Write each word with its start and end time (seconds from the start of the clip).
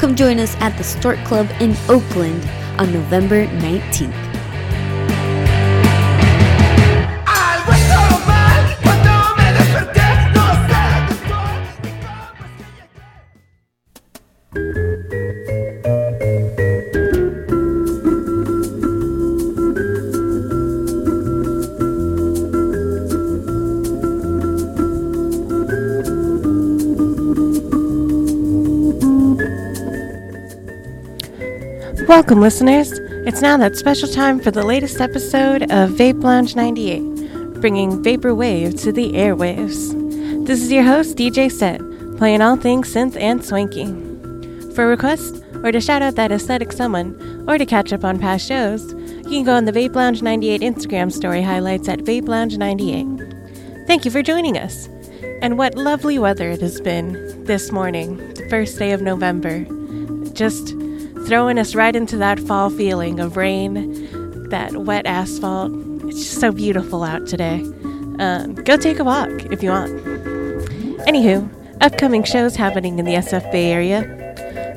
Come 0.00 0.16
join 0.16 0.40
us 0.40 0.56
at 0.60 0.78
the 0.78 0.82
Stork 0.82 1.22
Club 1.26 1.46
in 1.60 1.76
Oakland 1.90 2.48
on 2.78 2.90
November 2.90 3.46
19th. 3.46 4.19
Welcome, 32.20 32.42
listeners. 32.42 32.92
It's 33.26 33.40
now 33.40 33.56
that 33.56 33.76
special 33.76 34.06
time 34.06 34.40
for 34.40 34.50
the 34.50 34.62
latest 34.62 35.00
episode 35.00 35.62
of 35.62 35.92
Vape 35.92 36.22
Lounge 36.22 36.54
98, 36.54 37.62
bringing 37.62 38.02
Vaporwave 38.02 38.78
to 38.82 38.92
the 38.92 39.12
airwaves. 39.14 40.46
This 40.46 40.60
is 40.60 40.70
your 40.70 40.82
host, 40.82 41.16
DJ 41.16 41.50
Set, 41.50 41.80
playing 42.18 42.42
all 42.42 42.56
things 42.56 42.92
synth 42.92 43.18
and 43.18 43.42
swanky. 43.42 43.86
For 44.74 44.86
requests, 44.86 45.40
or 45.64 45.72
to 45.72 45.80
shout 45.80 46.02
out 46.02 46.16
that 46.16 46.30
aesthetic 46.30 46.72
someone, 46.72 47.16
or 47.48 47.56
to 47.56 47.64
catch 47.64 47.90
up 47.90 48.04
on 48.04 48.18
past 48.18 48.46
shows, 48.46 48.92
you 48.92 49.30
can 49.30 49.44
go 49.44 49.54
on 49.54 49.64
the 49.64 49.72
Vape 49.72 49.94
Lounge 49.94 50.20
98 50.20 50.60
Instagram 50.60 51.10
story 51.10 51.40
highlights 51.40 51.88
at 51.88 52.00
Vape 52.00 52.28
Lounge 52.28 52.58
98. 52.58 53.86
Thank 53.86 54.04
you 54.04 54.10
for 54.10 54.22
joining 54.22 54.58
us. 54.58 54.90
And 55.40 55.56
what 55.56 55.74
lovely 55.74 56.18
weather 56.18 56.50
it 56.50 56.60
has 56.60 56.82
been 56.82 57.44
this 57.46 57.72
morning, 57.72 58.18
the 58.34 58.46
first 58.50 58.78
day 58.78 58.92
of 58.92 59.00
November. 59.00 59.64
Just 60.34 60.74
throwing 61.30 61.60
us 61.60 61.76
right 61.76 61.94
into 61.94 62.16
that 62.16 62.40
fall 62.40 62.70
feeling 62.70 63.20
of 63.20 63.36
rain, 63.36 64.48
that 64.48 64.76
wet 64.78 65.06
asphalt. 65.06 65.70
It's 66.06 66.24
just 66.24 66.40
so 66.40 66.50
beautiful 66.50 67.04
out 67.04 67.24
today. 67.28 67.60
Um, 68.18 68.56
go 68.56 68.76
take 68.76 68.98
a 68.98 69.04
walk 69.04 69.30
if 69.52 69.62
you 69.62 69.70
want. 69.70 69.92
Anywho, 71.06 71.48
upcoming 71.80 72.24
shows 72.24 72.56
happening 72.56 72.98
in 72.98 73.04
the 73.04 73.14
SF 73.14 73.52
Bay 73.52 73.70
Area. 73.70 74.02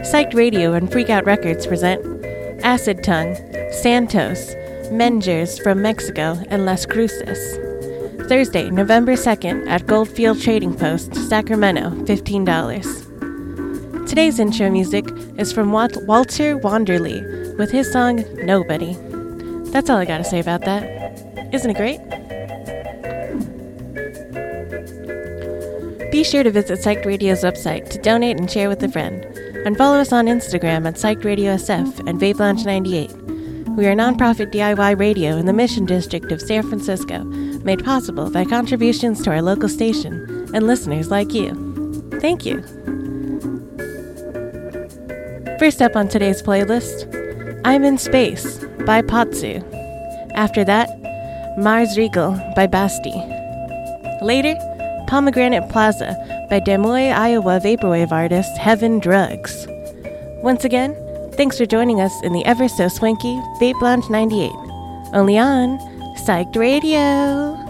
Psyched 0.01 0.35
Radio 0.35 0.73
and 0.73 0.89
Freakout 0.89 1.25
Records 1.25 1.65
present 1.65 2.05
Acid 2.63 3.03
Tongue, 3.03 3.35
Santos, 3.71 4.53
Mengers 4.91 5.59
from 5.63 5.81
Mexico, 5.81 6.37
and 6.49 6.67
Las 6.67 6.85
Cruces. 6.85 7.57
Thursday, 8.29 8.69
November 8.69 9.13
2nd 9.13 9.67
at 9.67 9.87
Goldfield 9.87 10.39
Trading 10.39 10.75
Post, 10.75 11.15
Sacramento, 11.15 11.89
$15. 12.05 13.12
Today's 14.07 14.37
intro 14.37 14.69
music 14.69 15.05
is 15.37 15.51
from 15.51 15.71
Walter 15.71 16.57
Wanderley 16.57 17.57
with 17.57 17.71
his 17.71 17.91
song 17.91 18.23
Nobody. 18.45 18.93
That's 19.71 19.89
all 19.89 19.97
I 19.97 20.05
gotta 20.05 20.23
say 20.23 20.39
about 20.39 20.61
that. 20.65 20.83
Isn't 21.51 21.71
it 21.71 21.77
great? 21.77 21.99
Be 26.11 26.23
sure 26.23 26.43
to 26.43 26.51
visit 26.51 26.79
Psyched 26.79 27.05
Radio's 27.05 27.43
website 27.43 27.89
to 27.89 27.97
donate 27.97 28.37
and 28.37 28.51
share 28.51 28.69
with 28.69 28.83
a 28.83 28.89
friend. 28.89 29.25
And 29.65 29.77
follow 29.77 29.97
us 29.97 30.11
on 30.11 30.25
Instagram 30.27 30.85
at 30.85 30.95
Psyched 30.95 31.23
Radio 31.23 31.55
SF 31.55 32.07
and 32.07 32.19
Vape 32.19 32.39
Lounge 32.39 32.65
98. 32.65 33.11
We 33.77 33.87
are 33.87 33.91
a 33.91 33.95
nonprofit 33.95 34.51
DIY 34.51 34.99
radio 34.99 35.37
in 35.37 35.47
the 35.47 35.53
Mission 35.53 35.85
District 35.85 36.31
of 36.31 36.41
San 36.41 36.61
Francisco, 36.61 37.23
made 37.23 37.83
possible 37.83 38.29
by 38.29 38.45
contributions 38.45 39.23
to 39.23 39.31
our 39.31 39.41
local 39.41 39.69
station 39.69 40.49
and 40.53 40.67
listeners 40.67 41.09
like 41.09 41.33
you. 41.33 41.55
Thank 42.19 42.45
you. 42.45 42.63
First 45.59 45.81
up 45.81 45.95
on 45.95 46.07
today's 46.07 46.41
playlist, 46.41 47.07
I'm 47.63 47.83
in 47.83 47.97
Space 47.97 48.57
by 48.85 49.01
Potsu. 49.01 49.61
After 50.33 50.63
that, 50.65 50.89
Mars 51.57 51.97
Regal 51.97 52.31
by 52.55 52.67
Basti. 52.67 53.13
Later, 54.21 54.55
Pomegranate 55.07 55.69
Plaza 55.69 56.17
by 56.49 56.59
Des 56.59 56.77
Moines, 56.77 57.13
Iowa 57.13 57.59
vaporwave 57.59 58.11
artist 58.11 58.57
Heaven 58.57 58.99
Drugs. 58.99 59.67
Once 60.41 60.65
again, 60.65 60.95
thanks 61.33 61.57
for 61.57 61.65
joining 61.65 62.01
us 62.01 62.13
in 62.23 62.33
the 62.33 62.43
ever 62.45 62.67
so 62.67 62.87
swanky 62.87 63.35
Vape 63.61 63.79
Lounge 63.79 64.09
98, 64.09 64.51
only 65.13 65.37
on 65.37 65.77
Psyched 66.17 66.55
Radio. 66.55 67.62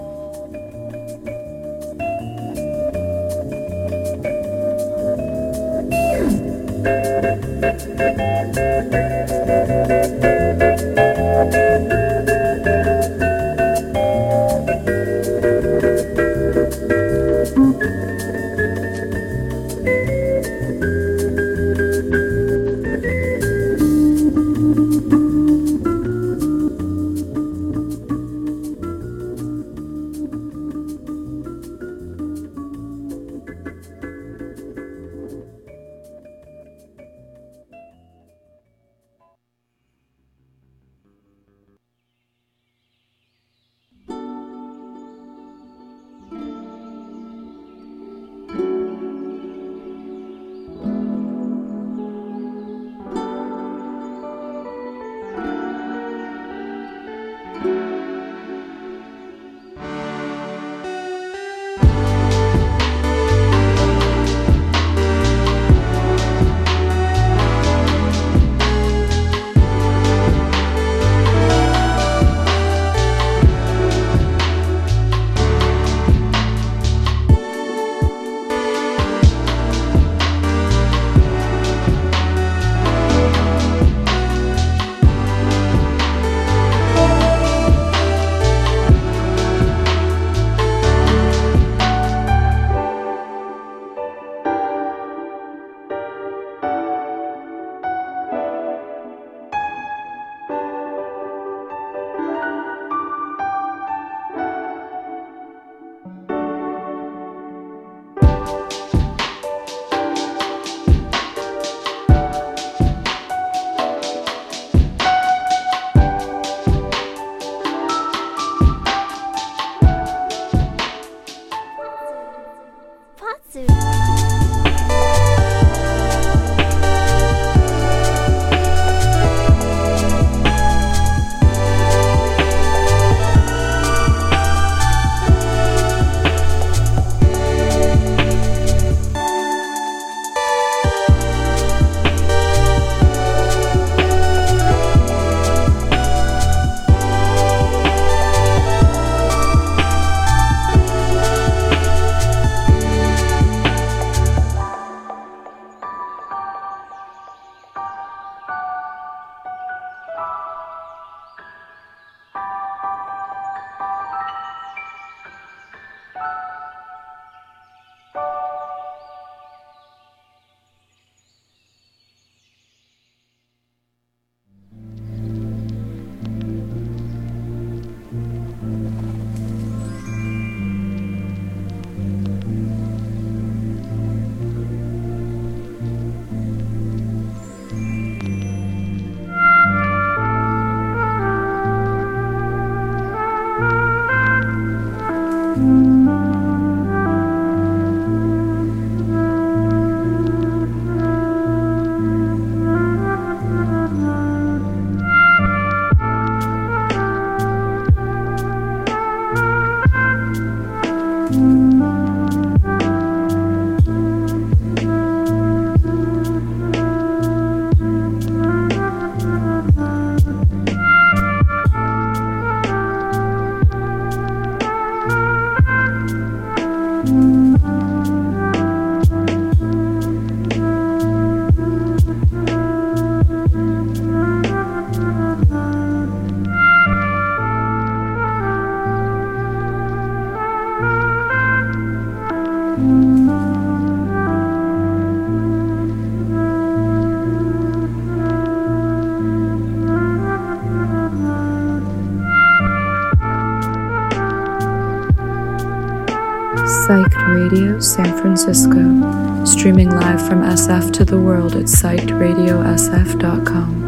San 257.84 258.18
Francisco, 258.18 259.46
streaming 259.46 259.90
live 259.90 260.26
from 260.26 260.42
SF 260.42 260.94
to 260.94 261.04
the 261.04 261.20
world 261.20 261.58
at 261.58 261.66
psychedradiosf.com. 261.66 263.83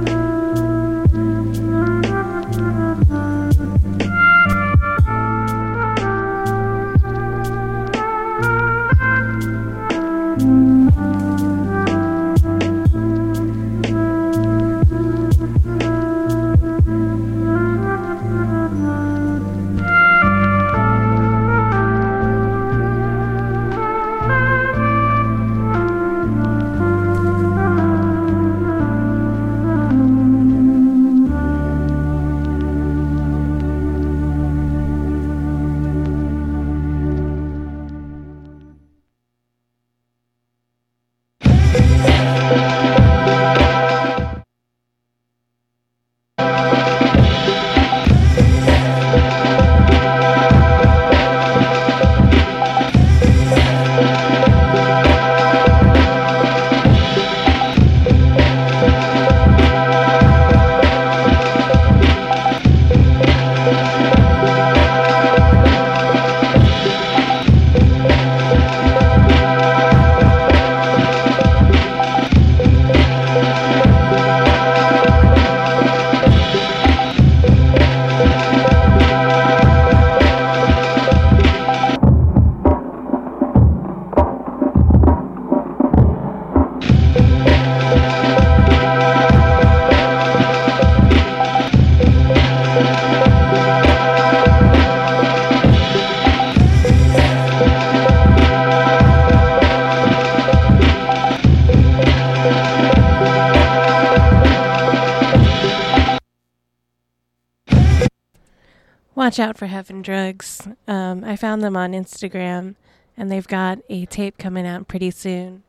Watch 109.36 109.50
out 109.50 109.58
for 109.58 109.66
Heaven 109.66 110.02
Drugs. 110.02 110.66
Um, 110.88 111.26
I 111.26 111.36
found 111.36 111.62
them 111.62 111.76
on 111.76 111.92
Instagram, 111.92 112.76
and 113.18 113.30
they've 113.30 113.46
got 113.46 113.80
a 113.90 114.06
tape 114.06 114.38
coming 114.38 114.66
out 114.66 114.88
pretty 114.88 115.12
soon, 115.12 115.64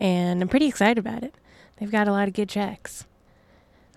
and 0.00 0.40
I'm 0.40 0.48
pretty 0.48 0.66
excited 0.66 0.96
about 0.96 1.22
it. 1.22 1.34
They've 1.76 1.90
got 1.90 2.08
a 2.08 2.10
lot 2.10 2.26
of 2.26 2.32
good 2.32 2.48
tracks. 2.48 3.04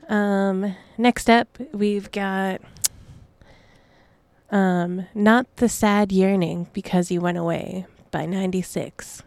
Um, 0.09 0.75
next 0.97 1.29
up, 1.29 1.57
we've 1.71 2.11
got 2.11 2.59
um, 4.51 5.05
Not 5.15 5.47
the 5.55 5.69
Sad 5.69 6.11
Yearning 6.11 6.67
Because 6.73 7.09
You 7.09 7.21
Went 7.21 7.37
Away 7.37 7.85
by 8.11 8.25
96. 8.25 9.23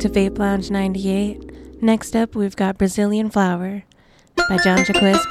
To 0.00 0.08
Vape 0.08 0.38
Lounge 0.38 0.70
98. 0.70 1.82
Next 1.82 2.16
up, 2.16 2.34
we've 2.34 2.56
got 2.56 2.78
Brazilian 2.78 3.28
Flower 3.28 3.84
by 4.48 4.56
John 4.64 4.78
Jaquez 4.78 5.26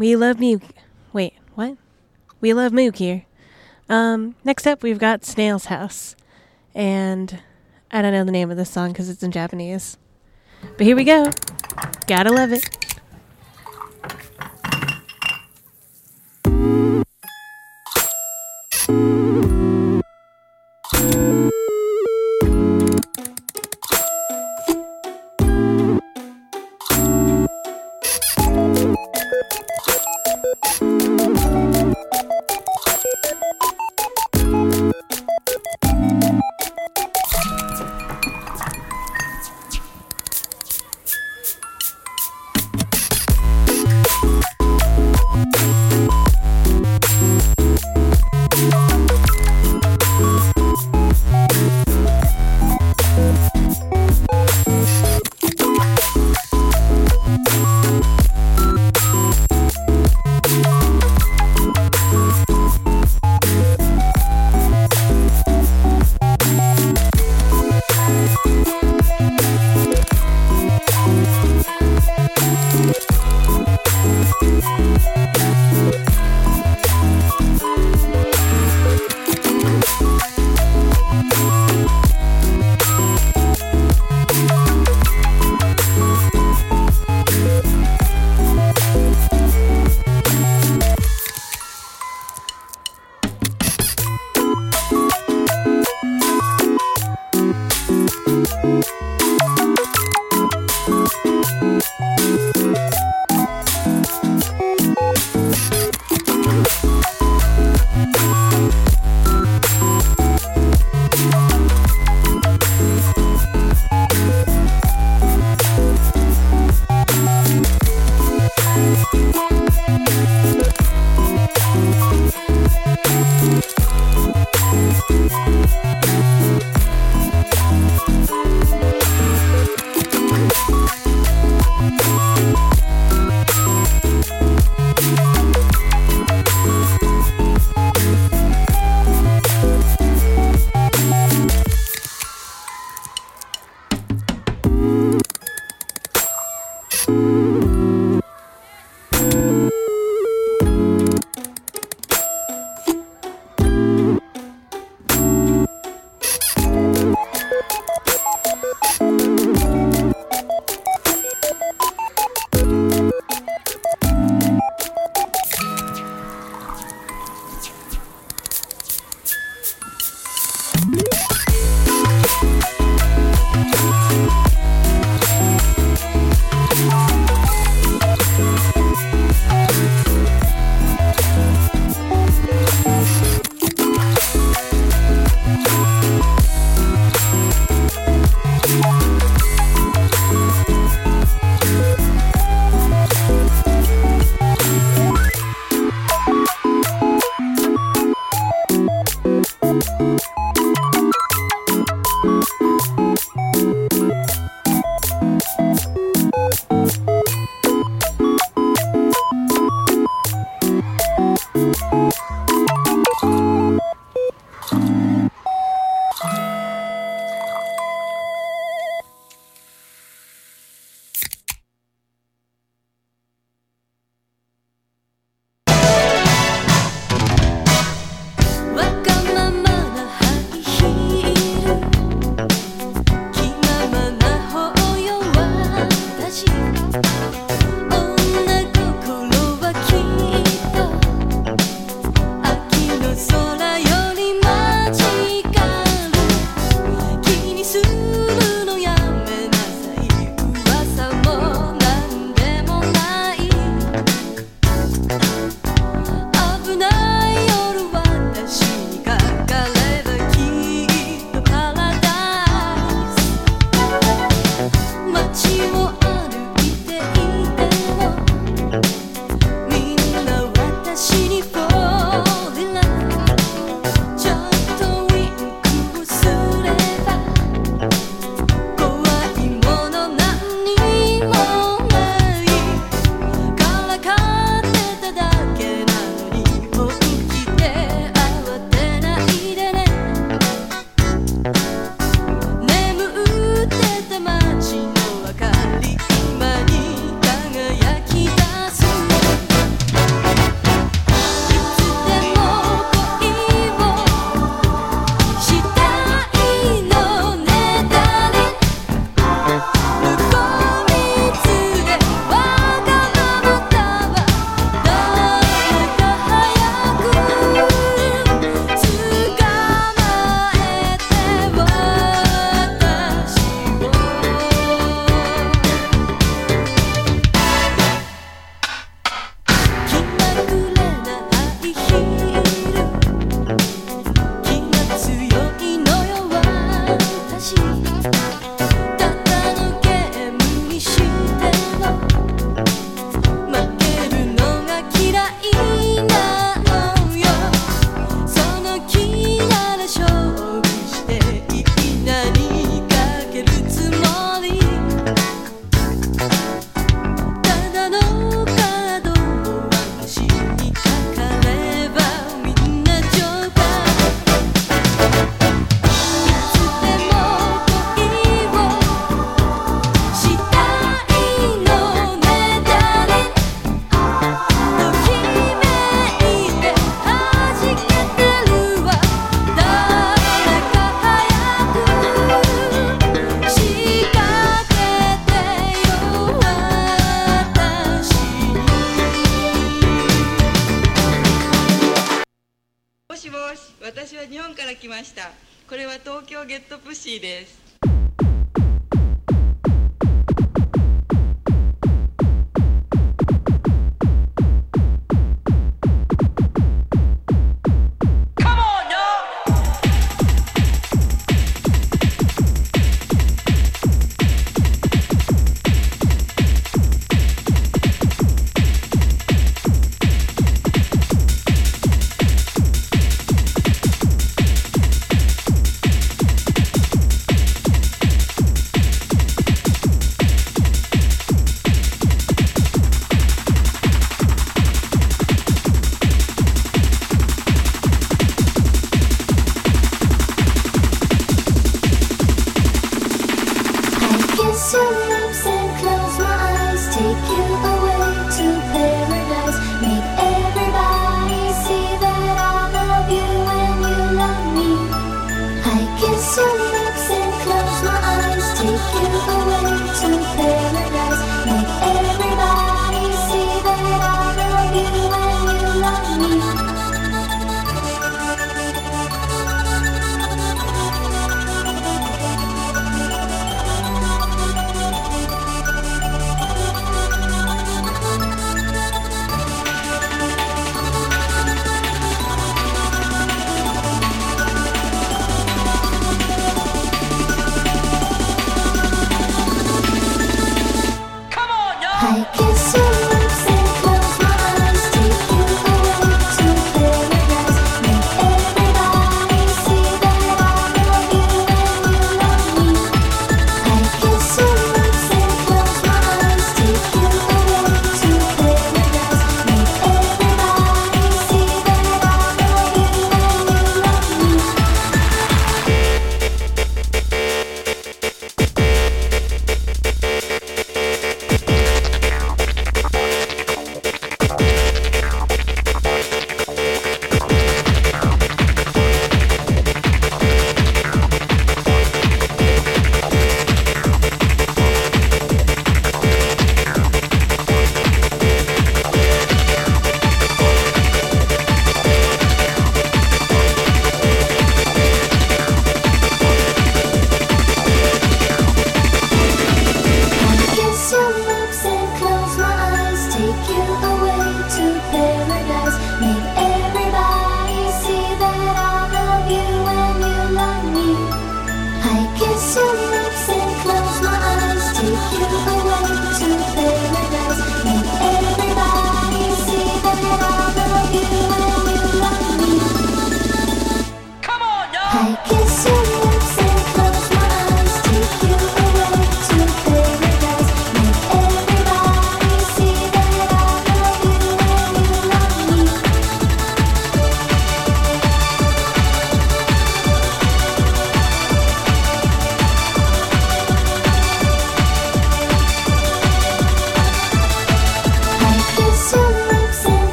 We 0.00 0.16
love 0.16 0.40
Mook. 0.40 0.62
Wait, 1.12 1.34
what? 1.56 1.76
We 2.40 2.54
love 2.54 2.72
Mook 2.72 2.96
here. 2.96 3.26
Um, 3.86 4.34
next 4.44 4.66
up, 4.66 4.82
we've 4.82 4.98
got 4.98 5.26
Snail's 5.26 5.66
House. 5.66 6.16
And 6.74 7.42
I 7.90 8.00
don't 8.00 8.14
know 8.14 8.24
the 8.24 8.32
name 8.32 8.50
of 8.50 8.56
this 8.56 8.70
song 8.70 8.92
because 8.92 9.10
it's 9.10 9.22
in 9.22 9.30
Japanese. 9.30 9.98
But 10.78 10.86
here 10.86 10.96
we 10.96 11.04
go. 11.04 11.30
Gotta 12.06 12.32
love 12.32 12.50
it. 12.50 12.79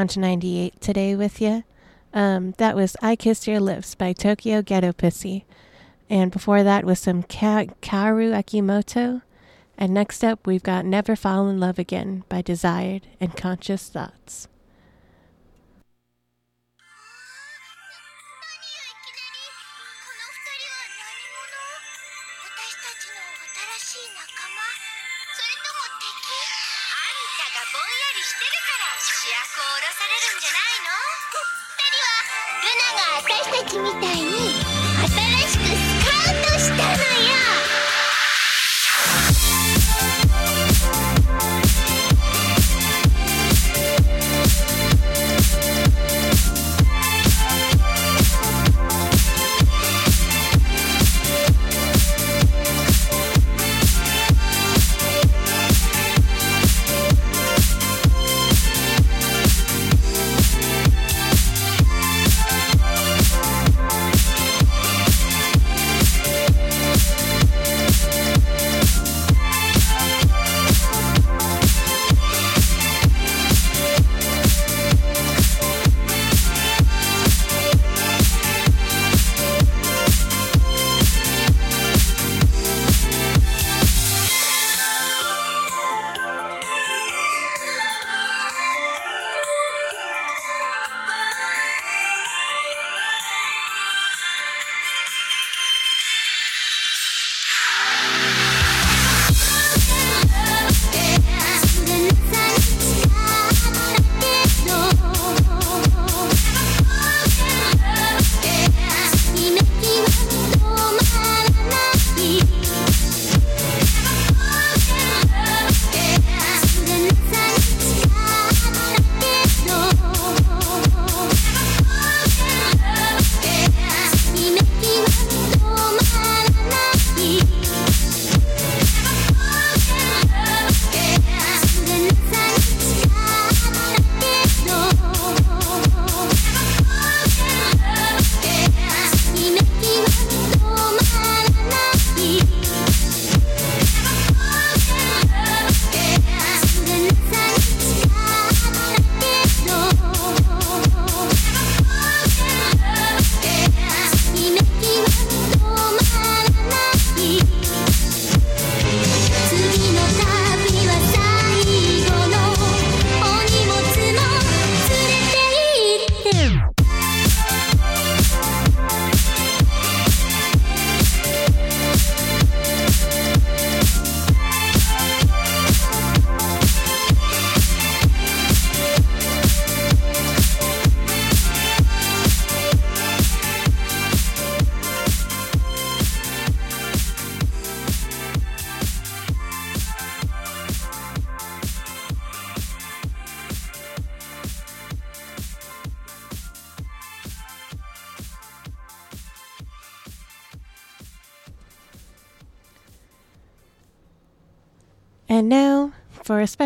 Lounge 0.00 0.16
98 0.16 0.80
today 0.80 1.14
with 1.14 1.42
you. 1.42 1.62
Um, 2.14 2.52
that 2.56 2.74
was 2.74 2.96
I 3.02 3.16
Kissed 3.16 3.46
Your 3.46 3.60
Lips 3.60 3.94
by 3.94 4.14
Tokyo 4.14 4.62
Ghetto 4.62 4.94
Pussy. 4.94 5.44
And 6.08 6.32
before 6.32 6.62
that 6.62 6.86
was 6.86 6.98
some 6.98 7.22
Ka- 7.22 7.66
Akimoto. 7.82 9.20
And 9.76 9.92
next 9.92 10.24
up, 10.24 10.46
we've 10.46 10.62
got 10.62 10.86
Never 10.86 11.14
Fall 11.16 11.50
in 11.50 11.60
Love 11.60 11.78
Again 11.78 12.24
by 12.30 12.40
Desired 12.40 13.08
and 13.20 13.36
Conscious 13.36 13.90
Thoughts. 13.90 14.48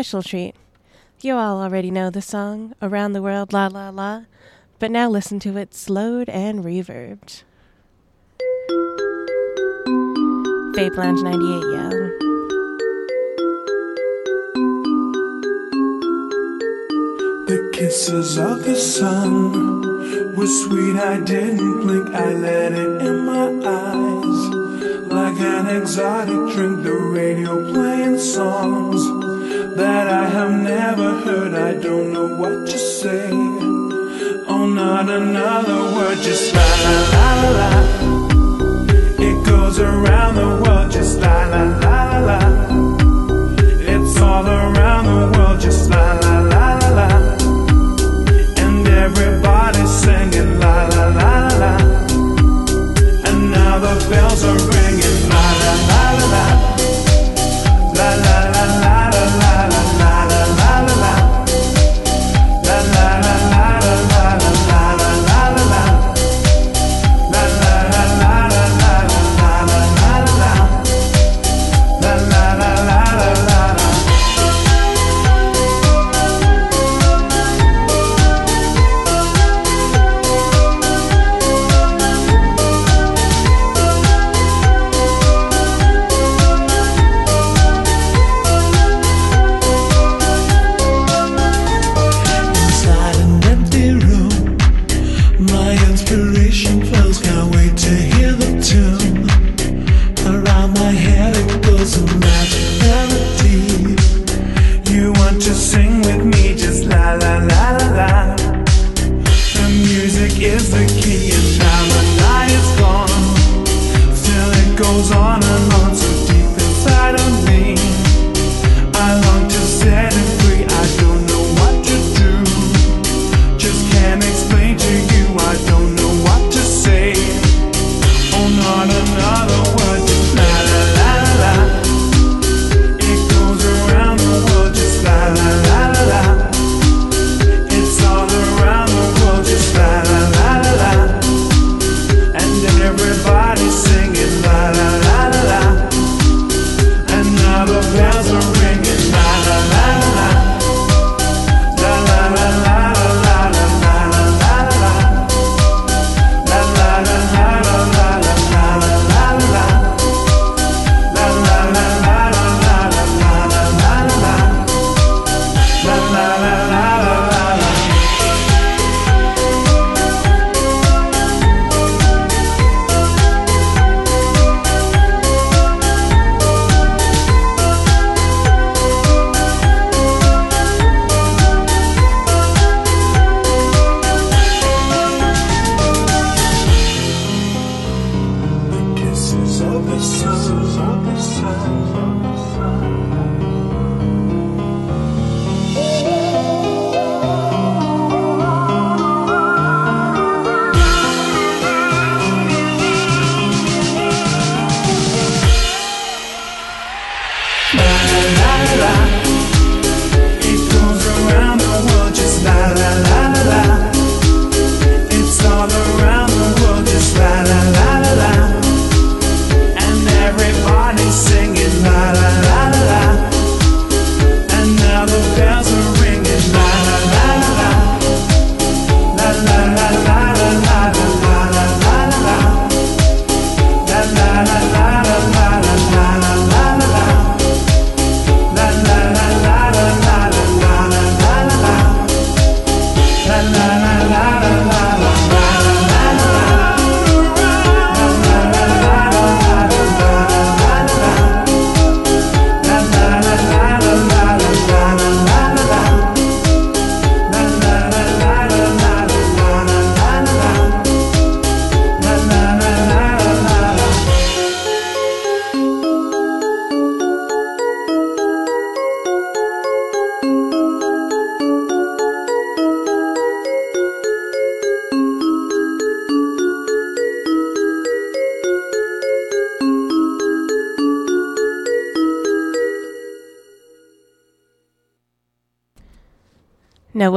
special 0.05 0.21
treat. 0.21 0.53
You 1.21 1.33
all 1.33 1.59
already 1.59 1.89
know 1.89 2.11
the 2.11 2.21
song, 2.21 2.75
Around 2.79 3.13
the 3.13 3.23
World 3.23 3.51
La 3.51 3.65
La 3.65 3.89
La, 3.89 4.25
but 4.77 4.91
now 4.91 5.09
listen 5.09 5.39
to 5.39 5.57
it 5.57 5.73
slowed 5.73 6.29
and 6.29 6.63
reverbed. 6.63 7.41
Vape 10.75 10.95
Lounge 10.95 11.23
98, 11.23 11.41
yeah. 11.73 11.89
The 17.47 17.71
kisses 17.73 18.37
of 18.37 18.63
the 18.63 18.75
sun 18.75 20.35
were 20.35 20.45
sweet, 20.45 20.97
I 20.97 21.19
didn't 21.21 21.81
blink, 21.81 22.09
I 22.13 22.31
let 22.33 22.73
it 22.73 23.01
in 23.01 23.25
my 23.25 23.47
eyes. 23.65 24.39
Like 25.11 25.39
an 25.39 25.81
exotic 25.81 26.53
drink, 26.53 26.83
the 26.83 26.93
radio 26.93 27.73
playing 27.73 28.19
songs 28.19 29.24
that 29.75 30.07
I 30.07 30.25
have 30.29 30.51
never 30.51 31.19
heard. 31.25 31.53
I 31.53 31.73
don't 31.73 32.13
know 32.13 32.27
what 32.27 32.65
to 32.65 32.77
say. 32.77 33.29
Oh, 34.47 34.65
not 34.65 35.09
another 35.09 35.79
word, 35.95 36.17
just 36.19 36.53
la 36.55 36.67
la 36.83 36.95
la 37.13 37.27
la 37.41 37.49
la. 37.59 37.71
It 39.27 39.45
goes 39.45 39.79
around 39.79 40.35
the 40.35 40.49
world, 40.63 40.91
just 40.91 41.19
la 41.19 41.45
la 41.53 41.63
la 41.83 41.97
la 42.11 42.19
la. 42.29 42.39
It's 43.93 44.17
all 44.21 44.47
around 44.47 45.05
the 45.11 45.37
world, 45.37 45.59
just 45.59 45.89
la 45.89 46.13
la 46.23 46.39
la 46.39 46.65
la 46.81 46.89
la. 46.99 47.09
And 48.63 48.87
everybody's 48.87 49.93
singing 50.03 50.57
la 50.57 50.87
la 50.87 51.05
la 51.19 51.33
la 51.47 51.57
la. 51.63 51.73
And 53.27 53.51
now 53.51 53.79
the 53.79 53.95
bells 54.09 54.41
are 54.45 54.61
ringing 54.75 55.19
la 55.33 55.45
la 55.61 55.73
la 55.89 56.03
la 56.17 56.25
la. 56.33 56.45
La 57.93 58.09
la. 58.23 58.34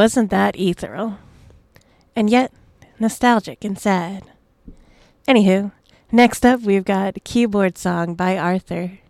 wasn't 0.08 0.30
that 0.30 0.58
ethereal, 0.58 1.18
and 2.16 2.30
yet 2.30 2.50
nostalgic 2.98 3.62
and 3.62 3.78
sad. 3.78 4.22
Anywho, 5.28 5.70
next 6.10 6.46
up 6.46 6.62
we've 6.62 6.86
got 6.86 7.22
Keyboard 7.24 7.76
Song 7.76 8.14
by 8.14 8.38
Arthur. 8.38 9.00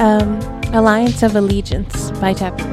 Um, 0.00 0.40
Alliance 0.72 1.22
of 1.22 1.36
Allegiance 1.36 2.10
by 2.12 2.32
Tapper 2.32 2.64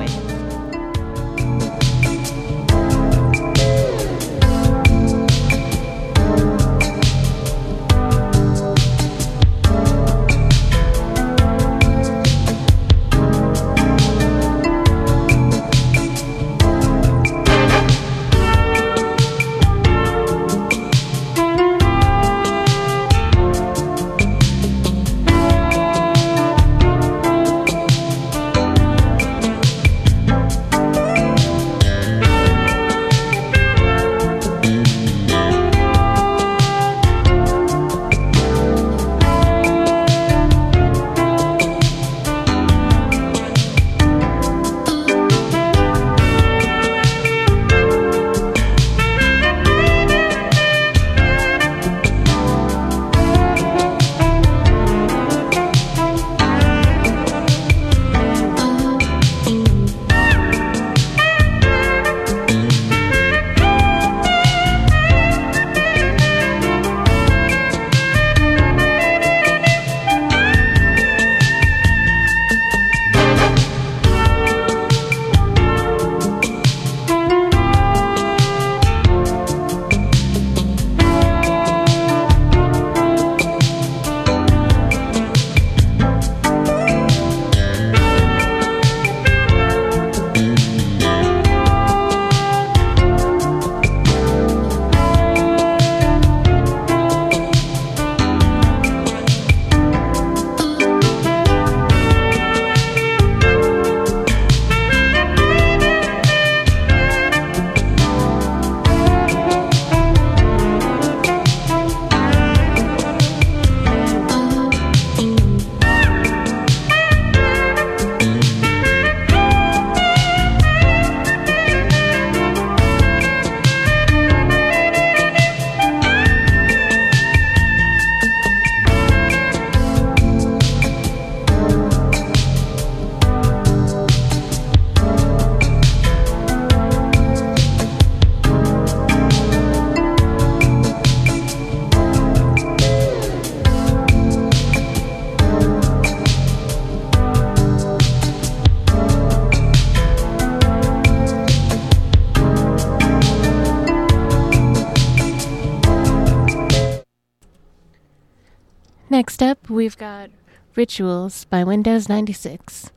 we've 159.70 159.98
got 159.98 160.30
Rituals 160.76 161.46
by 161.46 161.64
Windows 161.64 162.10
96. 162.10 162.92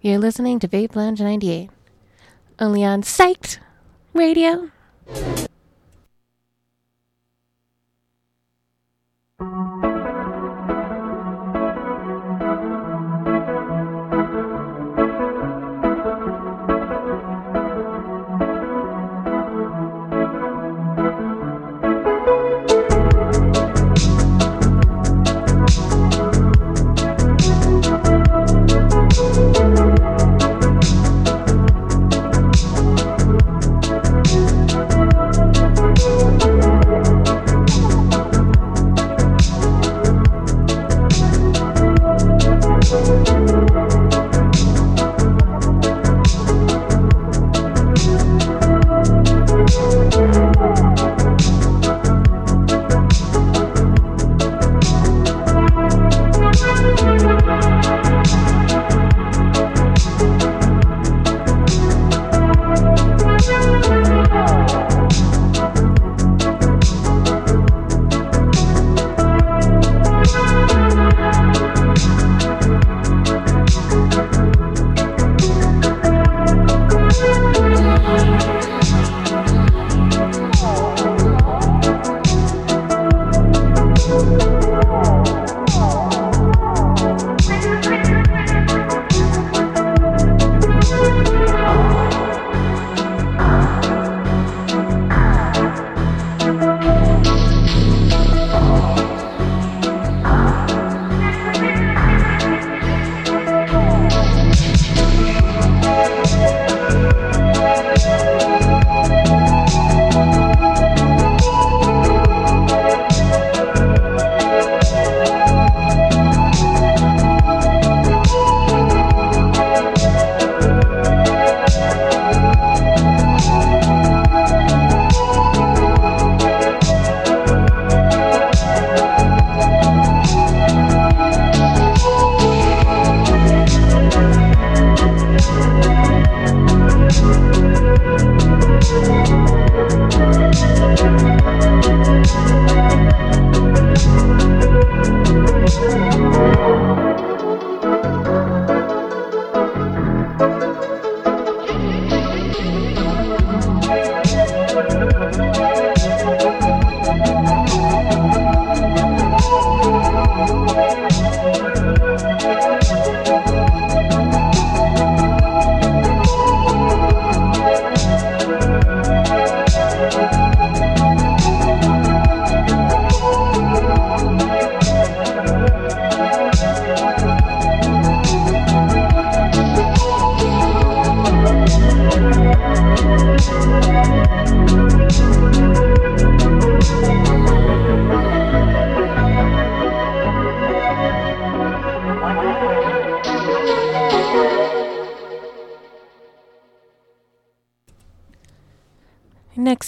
You're 0.00 0.18
listening 0.18 0.58
to 0.58 0.68
Vape 0.68 0.96
Lounge 0.96 1.20
98. 1.20 1.70
Only 2.58 2.84
on 2.84 3.02
Psyched 3.02 3.58
Radio. 4.12 4.71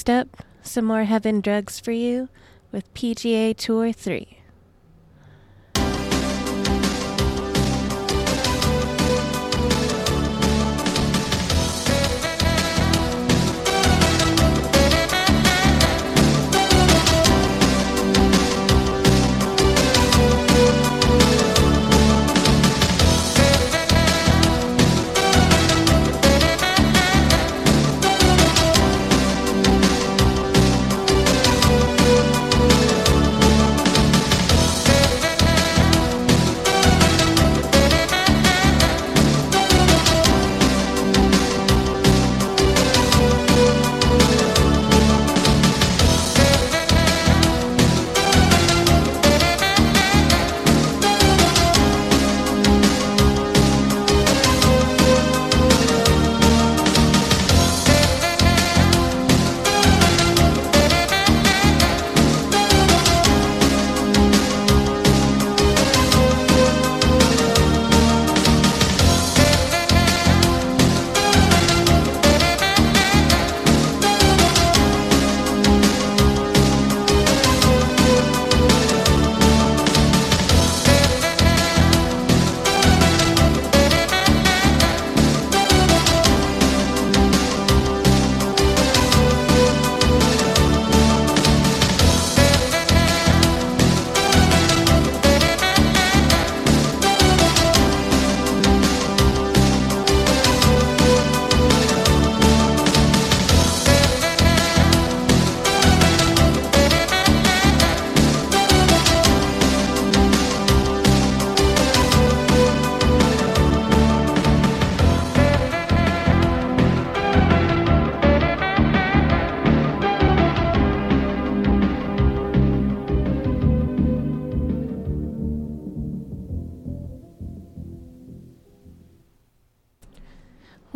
Next 0.07 0.21
up, 0.21 0.45
some 0.63 0.85
more 0.85 1.05
Heaven 1.05 1.41
Drugs 1.41 1.81
for 1.81 1.91
you 1.91 2.29
with 2.71 2.93
PGA 2.93 3.57
Tour 3.57 3.91
3. 3.91 4.34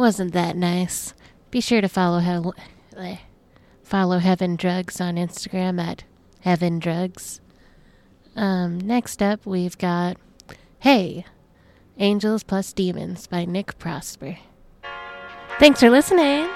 wasn't 0.08 0.32
that 0.32 0.56
nice. 0.56 1.12
Be 1.50 1.60
sure 1.60 1.82
to 1.82 1.88
follow 1.88 2.20
hell, 2.20 2.54
eh, 2.96 3.18
follow 3.82 4.20
Heaven 4.20 4.56
Drugs 4.56 5.02
on 5.02 5.16
Instagram 5.16 5.78
at 5.78 6.04
Heaven 6.40 6.78
Drugs. 6.78 7.42
Um, 8.34 8.80
next 8.80 9.20
up, 9.20 9.44
we've 9.44 9.76
got 9.76 10.16
Hey, 10.78 11.26
Angels 11.98 12.42
Plus 12.42 12.72
Demons 12.72 13.26
by 13.26 13.44
Nick 13.44 13.78
Prosper. 13.78 14.38
Thanks 15.58 15.80
for 15.80 15.90
listening. 15.90 16.48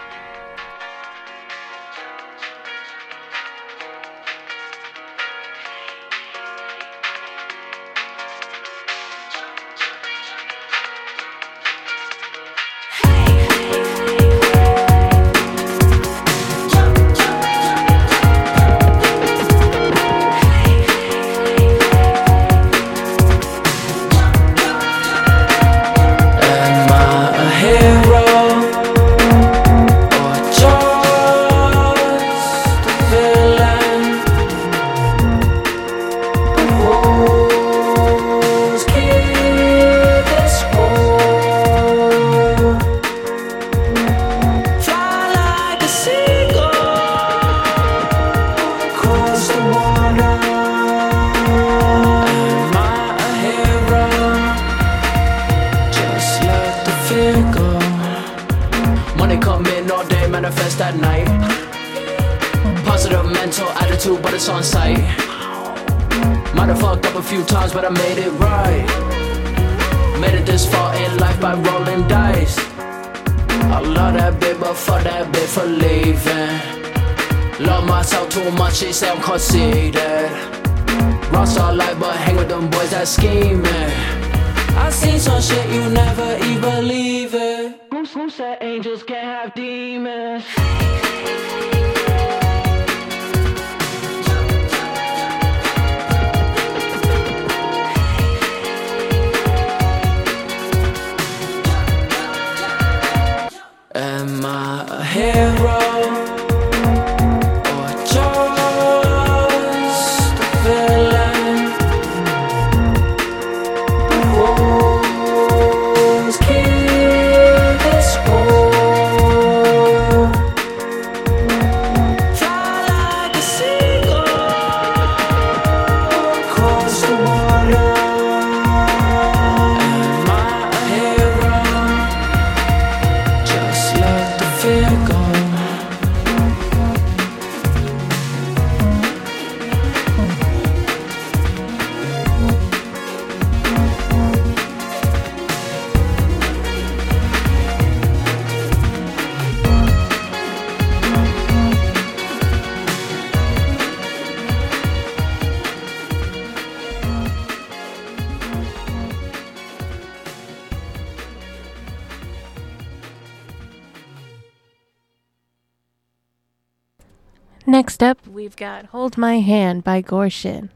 Got 168.63 168.87
Hold 168.87 169.19
My 169.19 169.41
Hand 169.41 169.83
by 169.83 170.03
Gorshin. 170.03 170.69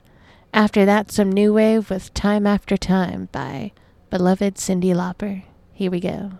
After 0.53 0.84
that, 0.84 1.12
some 1.12 1.30
new 1.30 1.55
wave 1.55 1.89
with 1.89 2.12
Time 2.14 2.45
After 2.45 2.76
Time 2.76 3.28
by 3.30 3.70
beloved 4.11 4.57
Cyndi 4.57 4.93
Lauper. 4.93 5.45
Here 5.72 5.93
we 5.93 6.01
go. 6.01 6.32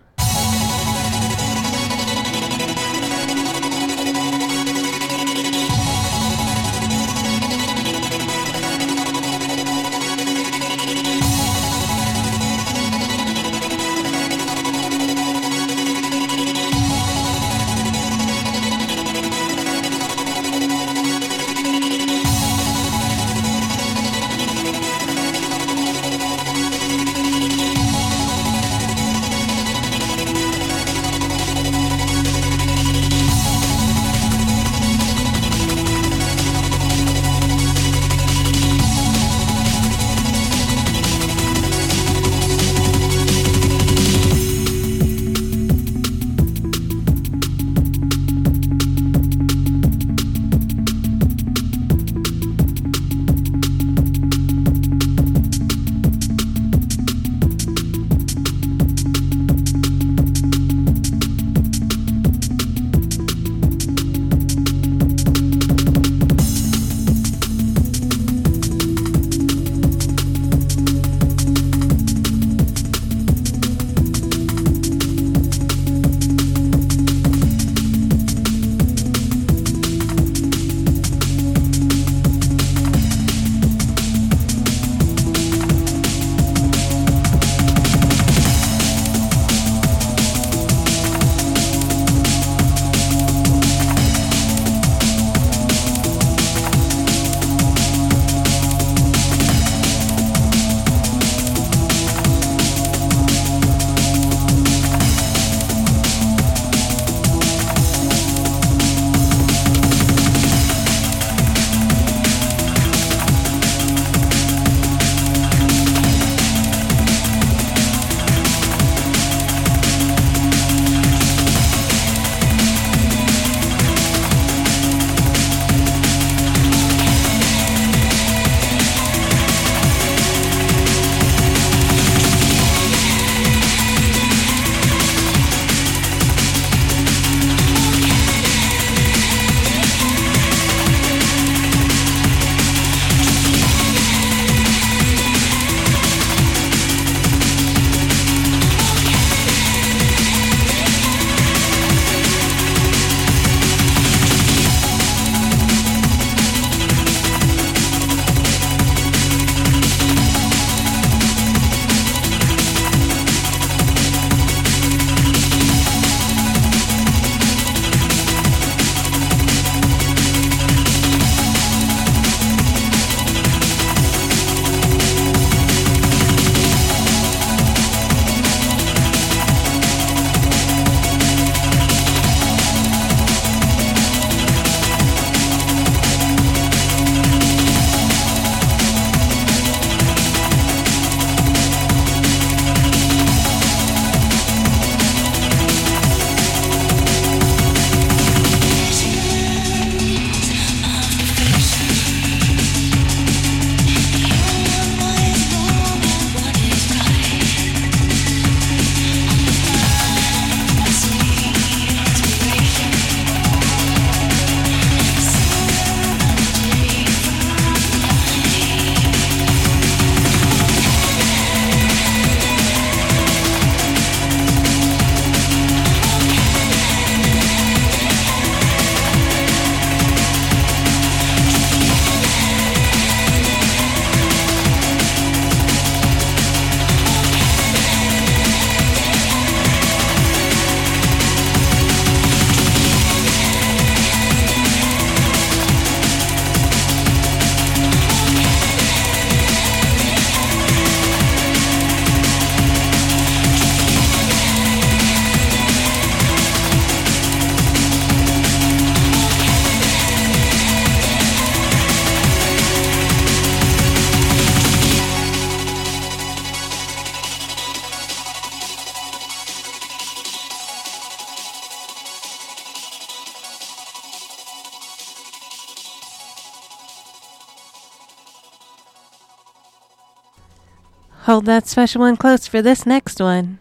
That 281.47 281.65
special 281.65 282.01
one 282.01 282.17
close 282.17 282.45
for 282.45 282.61
this 282.61 282.85
next 282.85 283.21
one. 283.21 283.59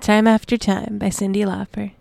Time 0.00 0.26
After 0.26 0.58
Time 0.58 0.98
by 0.98 1.06
Cyndi 1.06 1.46
Lauper. 1.46 1.92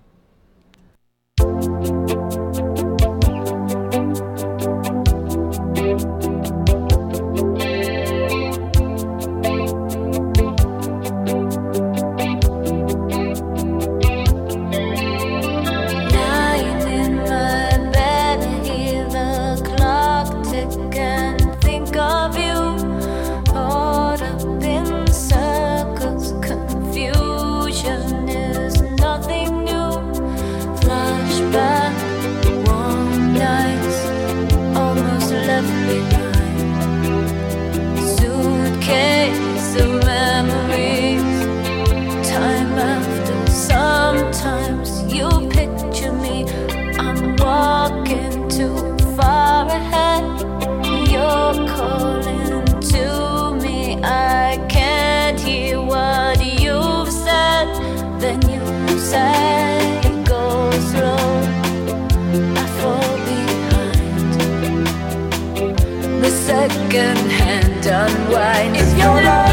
your. 69.05 69.44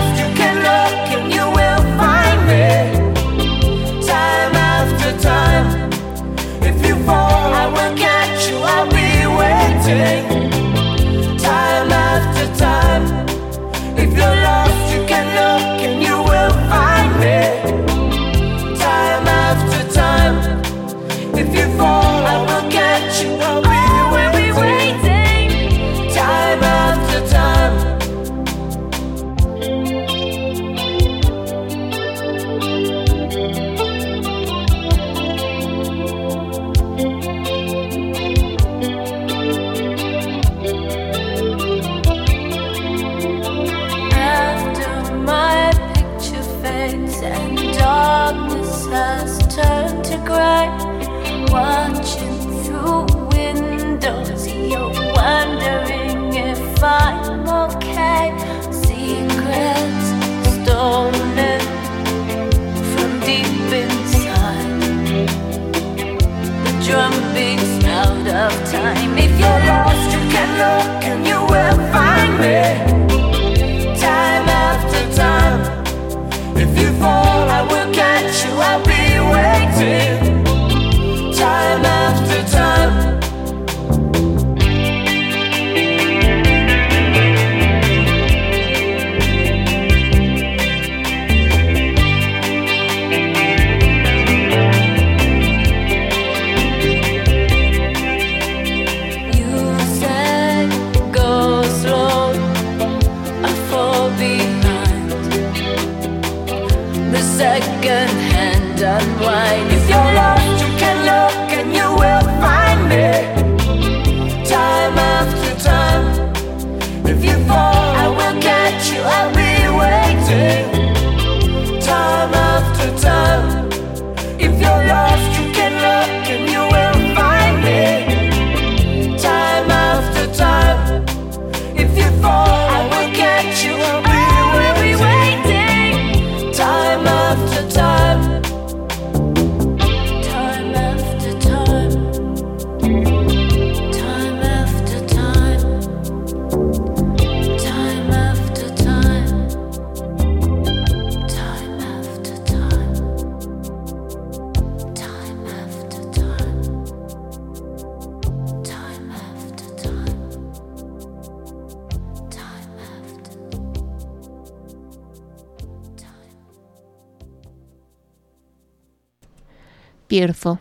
Beautiful. 170.13 170.61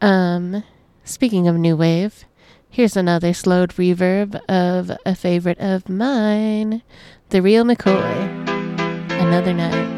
Um, 0.00 0.64
speaking 1.04 1.46
of 1.46 1.54
new 1.54 1.76
wave, 1.76 2.24
here's 2.68 2.96
another 2.96 3.32
slowed 3.32 3.70
reverb 3.74 4.34
of 4.48 4.90
a 5.06 5.14
favorite 5.14 5.60
of 5.60 5.88
mine, 5.88 6.82
The 7.28 7.40
Real 7.40 7.62
McCoy. 7.62 8.48
Another 9.12 9.54
night. 9.54 9.97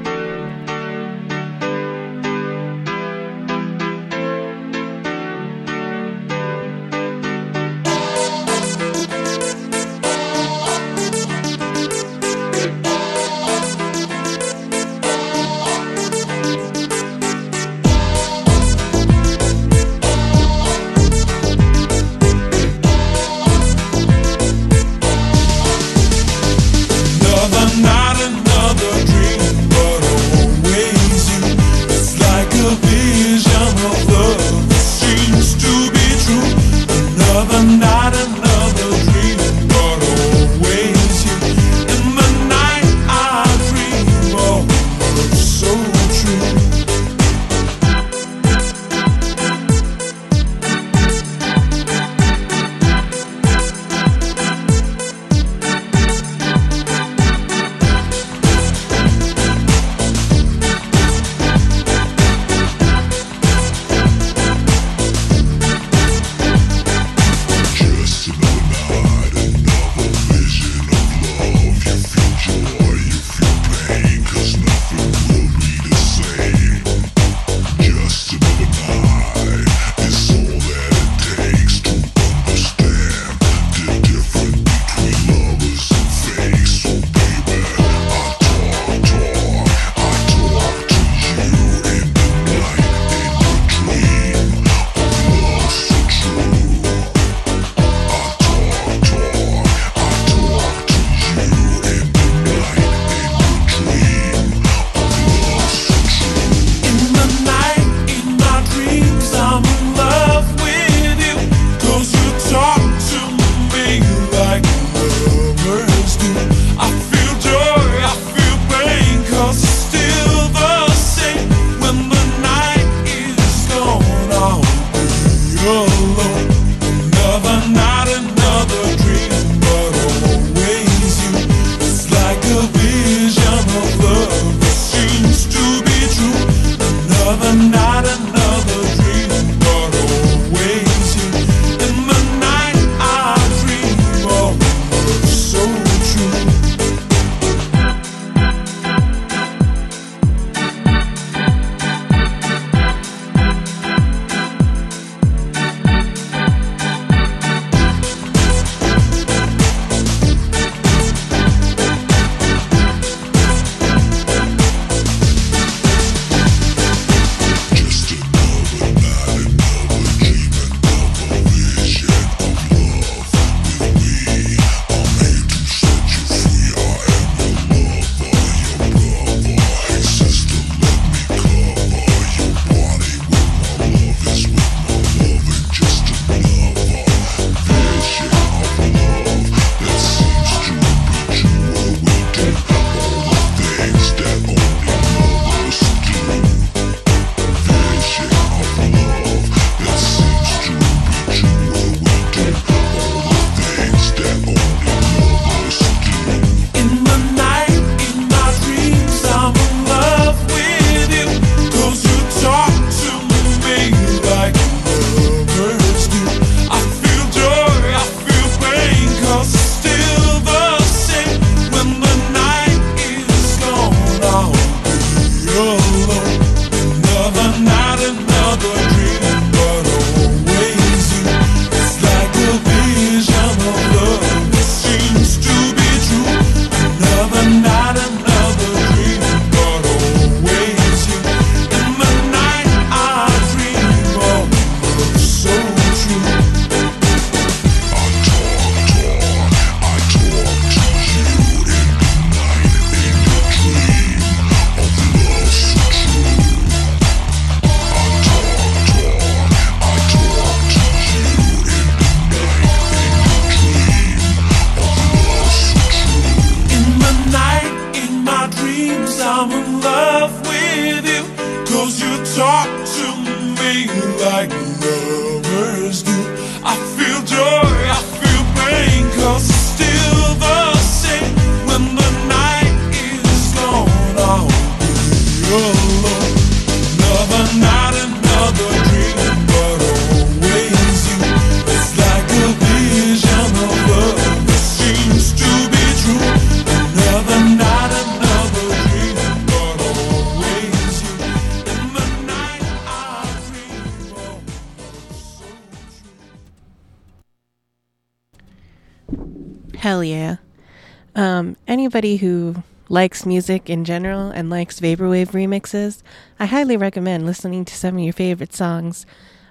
Likes 312.90 313.24
music 313.24 313.70
in 313.70 313.84
general 313.84 314.30
and 314.30 314.50
likes 314.50 314.80
vaporwave 314.80 315.30
remixes, 315.30 316.02
I 316.38 316.46
highly 316.46 316.76
recommend 316.76 317.24
listening 317.24 317.64
to 317.64 317.74
some 317.74 317.96
of 317.96 318.02
your 318.02 318.12
favorite 318.12 318.52
songs 318.52 319.06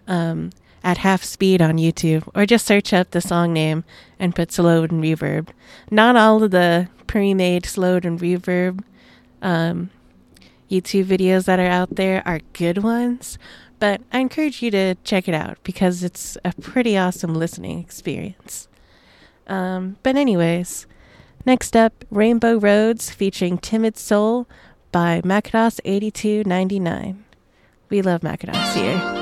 um, 0.08 0.52
at 0.84 1.00
half 1.00 1.24
speed 1.24 1.62
on 1.62 1.78
YouTube, 1.78 2.30
or 2.36 2.46
just 2.46 2.68
search 2.68 2.94
up 2.94 3.12
the 3.12 3.22
song 3.22 3.54
name 3.54 3.86
and 4.20 4.36
put 4.36 4.52
slowed 4.52 4.92
and 4.92 5.02
reverb. 5.02 5.48
Not 5.90 6.18
all 6.18 6.44
of 6.44 6.52
the 6.52 6.90
pre-made 7.08 7.66
slowed 7.66 8.06
and 8.06 8.20
reverb 8.20 8.84
um, 9.42 9.90
YouTube 10.70 11.06
videos 11.06 11.46
that 11.46 11.60
are 11.60 11.66
out 11.66 11.96
there 11.96 12.22
are 12.26 12.42
good 12.52 12.84
ones, 12.84 13.38
but 13.80 14.02
I 14.12 14.20
encourage 14.20 14.62
you 14.62 14.70
to 14.72 14.96
check 15.06 15.30
it 15.30 15.34
out 15.34 15.58
because 15.64 16.04
it's 16.04 16.38
a 16.44 16.52
pretty 16.62 16.98
awesome 16.98 17.34
listening 17.34 17.80
experience. 17.80 18.68
Um, 19.48 19.96
but 20.04 20.18
anyways, 20.18 20.86
next 21.46 21.76
up, 21.76 22.06
Rainbow 22.10 22.58
Roads 22.58 23.10
featuring 23.10 23.58
Timid 23.58 23.98
Soul 23.98 24.48
by 24.92 25.22
Macross 25.22 25.80
8299. 25.86 27.24
We 27.90 28.02
love 28.02 28.22
Macross 28.22 28.74
here. 28.74 29.20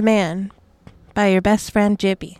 Man 0.00 0.52
by 1.12 1.26
your 1.26 1.42
best 1.42 1.72
friend 1.72 1.98
Jippy. 1.98 2.38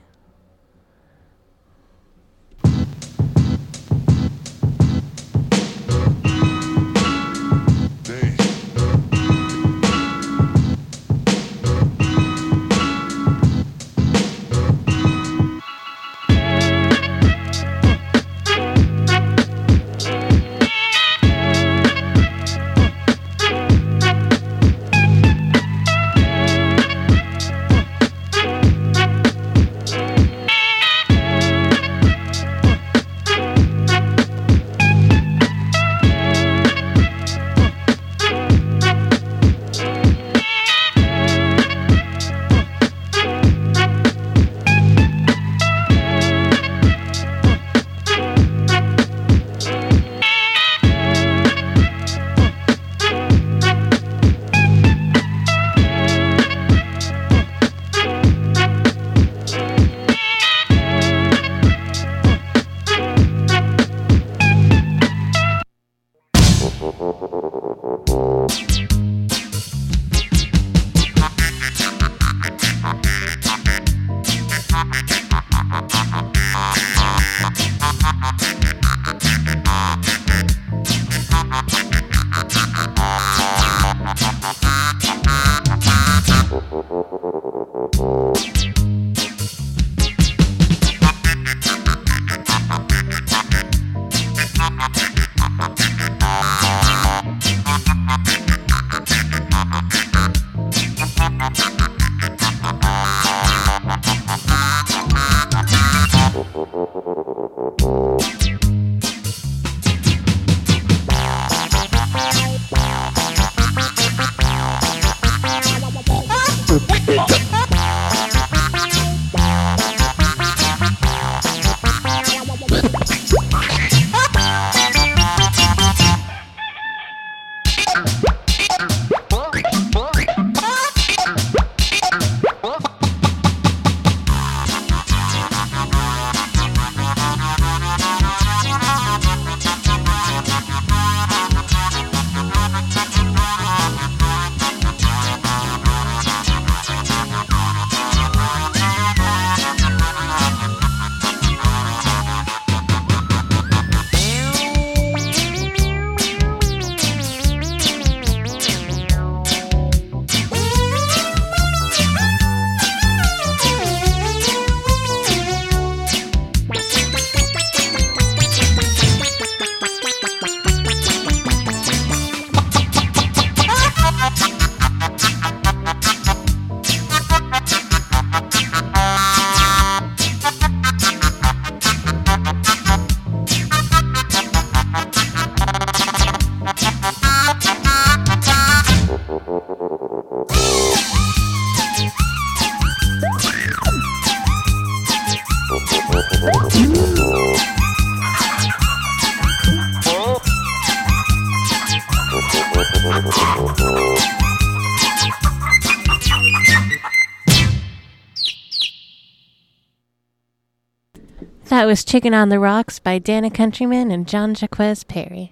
Was 211.92 212.04
Chicken 212.04 212.32
on 212.32 212.48
the 212.48 212.58
Rocks 212.58 212.98
by 212.98 213.18
Dana 213.18 213.50
Countryman 213.50 214.10
and 214.10 214.26
Jean-Jacques 214.26 214.78
Perrey. 214.78 215.50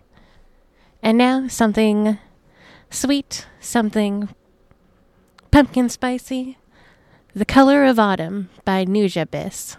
And 1.03 1.19
now 1.19 1.49
something 1.49 2.17
sweet, 2.89 3.47
something 3.61 4.31
pumpkin 5.51 5.91
spicy. 5.91 6.57
The 7.35 7.45
Color 7.45 7.85
of 7.85 7.99
Autumn 7.99 8.49
by 8.65 8.87
Nuja 8.87 9.27
Biss. 9.27 9.77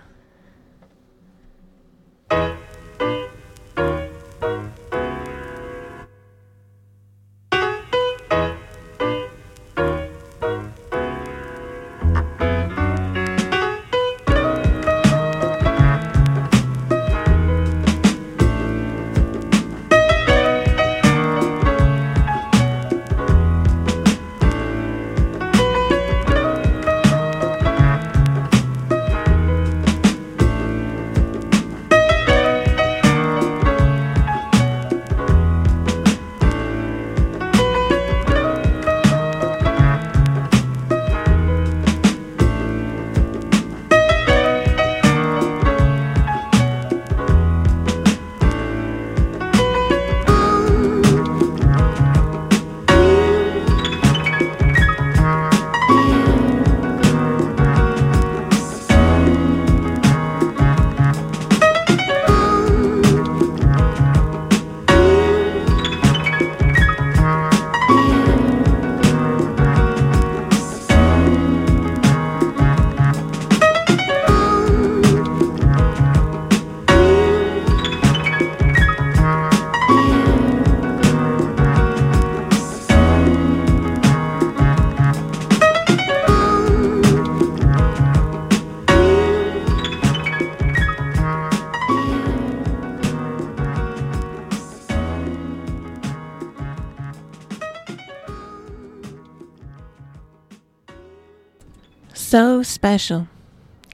So 102.14 102.62
Special, 102.62 103.28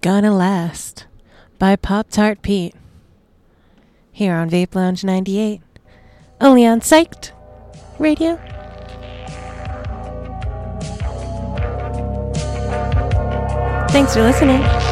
Gonna 0.02 0.36
Last 0.36 1.06
by 1.60 1.76
Pop 1.76 2.10
Tart 2.10 2.42
Pete. 2.42 2.76
Here 4.12 4.34
on 4.34 4.50
Vape 4.50 4.74
Lounge 4.74 5.04
98, 5.04 5.62
only 6.42 6.66
on 6.66 6.82
Psyched 6.82 7.32
Radio. 8.00 8.38
Thanks 13.90 14.14
for 14.14 14.24
listening. 14.24 14.87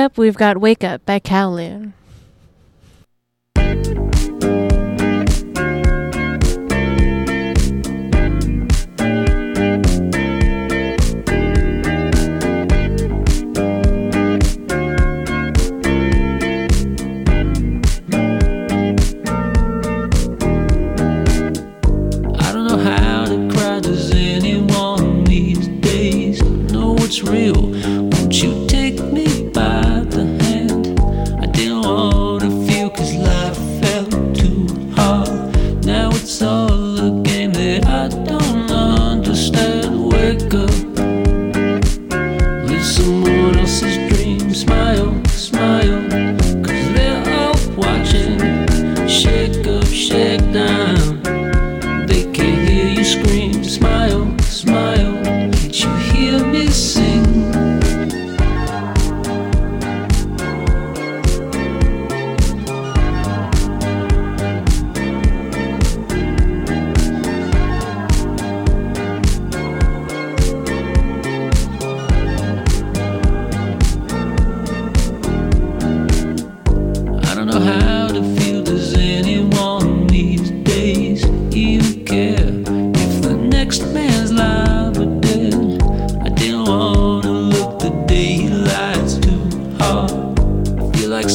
up, 0.00 0.16
we've 0.16 0.36
got 0.36 0.58
Wake 0.58 0.82
Up 0.82 1.04
by 1.04 1.20
Kowloon. 1.20 1.79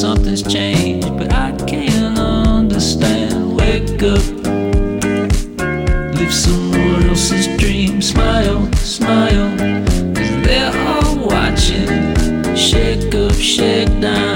something's 0.06 0.44
changed, 0.44 1.18
but 1.18 1.34
I 1.34 1.52
can't 1.66 2.20
understand. 2.20 3.58
Wake 3.58 4.04
up, 4.04 4.24
live 6.18 6.32
someone 6.32 7.10
else's 7.10 7.48
dream. 7.58 8.04
Smile, 8.04 8.72
smile, 8.74 9.50
cause 10.16 10.34
they're 10.46 10.78
all 10.88 11.18
watching. 11.26 11.90
Shake 12.56 13.16
up, 13.16 13.34
shake 13.34 14.00
down. 14.00 14.35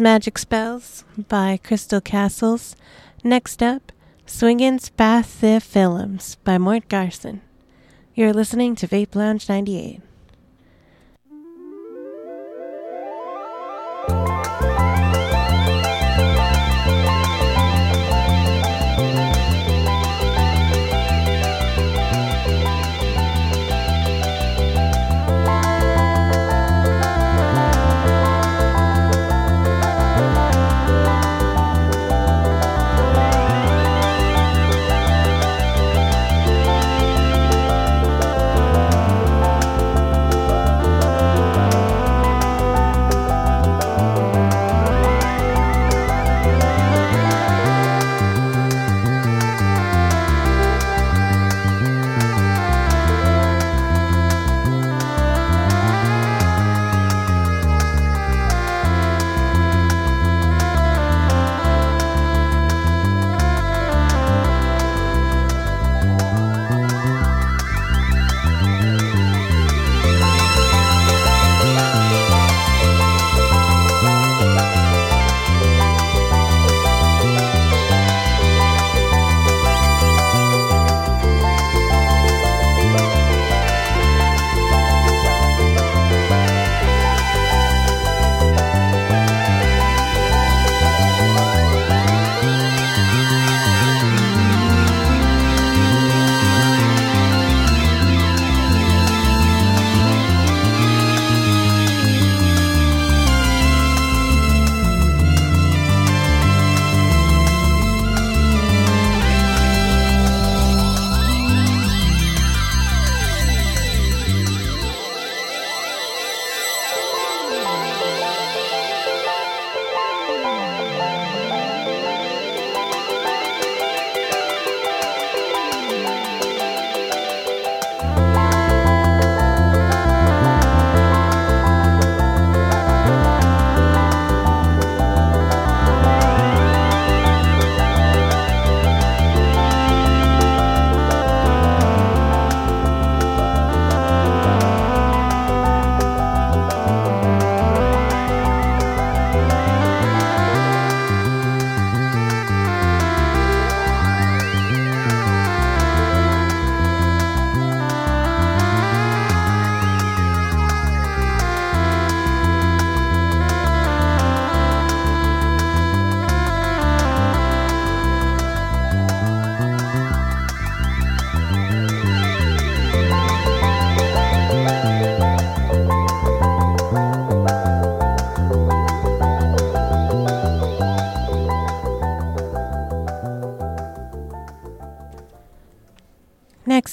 Magic 0.00 0.38
Spells 0.38 1.04
by 1.28 1.58
Crystal 1.62 2.00
Castles. 2.00 2.76
Next 3.22 3.62
up, 3.62 3.92
Swingin's 4.26 4.90
Films 5.60 6.36
by 6.44 6.58
Mort 6.58 6.88
Garson. 6.88 7.40
You're 8.14 8.32
listening 8.32 8.74
to 8.76 8.88
Vape 8.88 9.14
Lounge 9.14 9.48
98. 9.48 10.00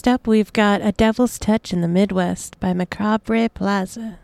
Next 0.06 0.16
up, 0.16 0.28
we've 0.28 0.52
got 0.52 0.82
A 0.82 0.92
Devil's 0.92 1.40
Touch 1.40 1.72
in 1.72 1.80
the 1.80 1.88
Midwest 1.88 2.60
by 2.60 2.74
Macabre 2.74 3.48
Plaza. 3.48 4.20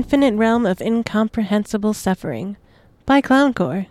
Infinite 0.00 0.34
Realm 0.34 0.64
of 0.64 0.80
Incomprehensible 0.80 1.92
Suffering 1.92 2.56
by 3.04 3.20
Clowncore. 3.20 3.86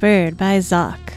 Bird 0.00 0.36
by 0.36 0.58
Zoc. 0.58 1.07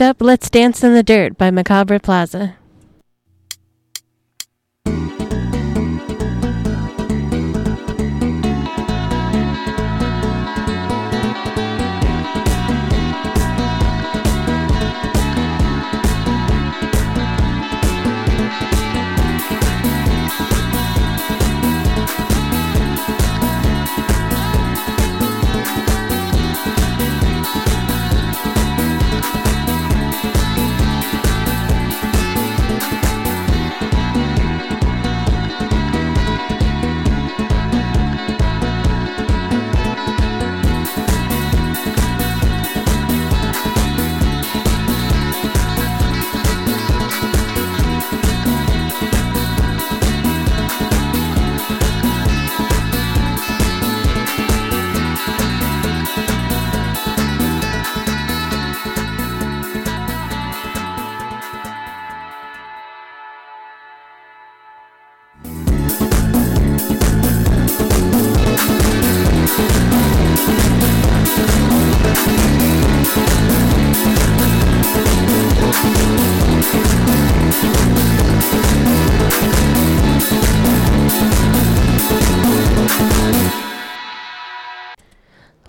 Next 0.00 0.08
up, 0.08 0.22
Let's 0.22 0.48
Dance 0.48 0.82
in 0.82 0.94
the 0.94 1.02
Dirt 1.02 1.36
by 1.36 1.50
Macabre 1.50 1.98
Plaza. 1.98 2.56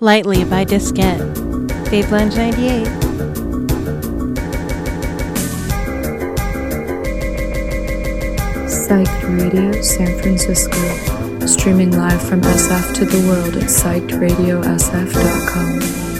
Lightly 0.02 0.42
by 0.42 0.64
Diskette. 0.64 1.22
Vape 1.86 2.10
Lounge 2.10 2.34
98. 2.34 2.88
Psyched 8.66 9.22
Radio 9.38 9.70
San 9.80 10.18
Francisco. 10.20 11.46
Streaming 11.46 11.92
live 11.92 12.20
from 12.20 12.40
SF 12.40 12.94
to 12.96 13.04
the 13.04 13.28
world 13.28 13.56
at 13.56 13.70
psychedradiosf.com. 13.70 16.11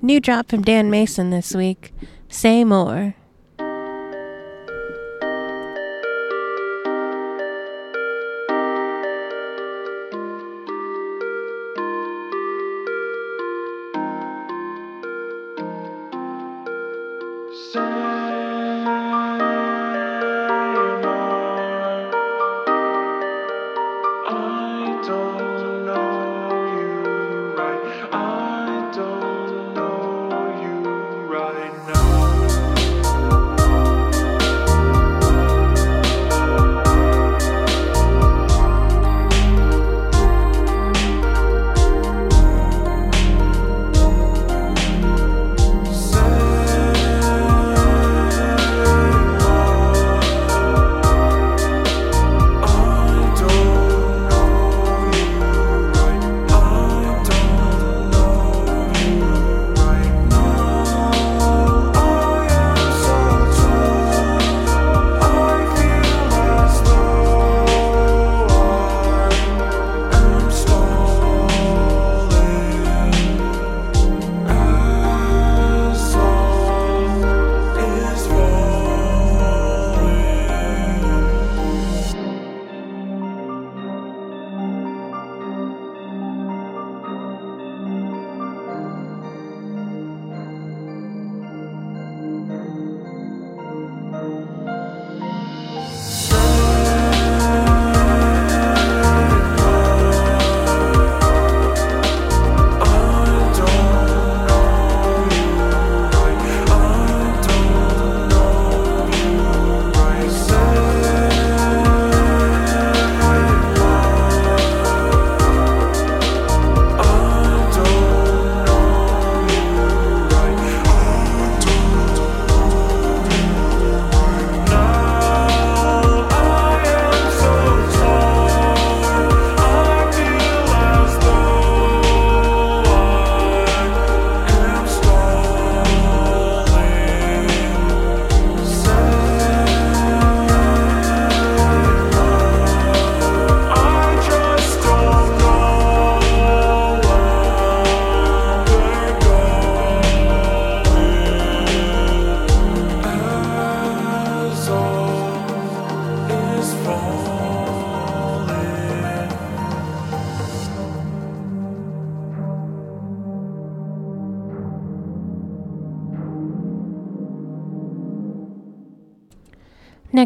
new 0.00 0.20
drop 0.20 0.48
from 0.48 0.62
Dan 0.62 0.90
Mason 0.90 1.30
this 1.30 1.54
week. 1.54 1.92
Say 2.28 2.64
more. 2.64 3.14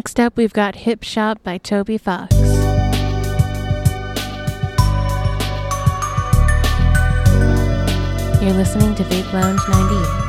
Next 0.07 0.21
up, 0.21 0.37
we've 0.37 0.53
got 0.53 0.75
Hip 0.75 1.03
Shop 1.03 1.43
by 1.43 1.57
Toby 1.57 1.97
Fox. 1.97 2.33
You're 8.41 8.53
listening 8.53 8.95
to 8.95 9.03
Vape 9.03 9.33
Lounge 9.33 9.59
98. 9.67 10.26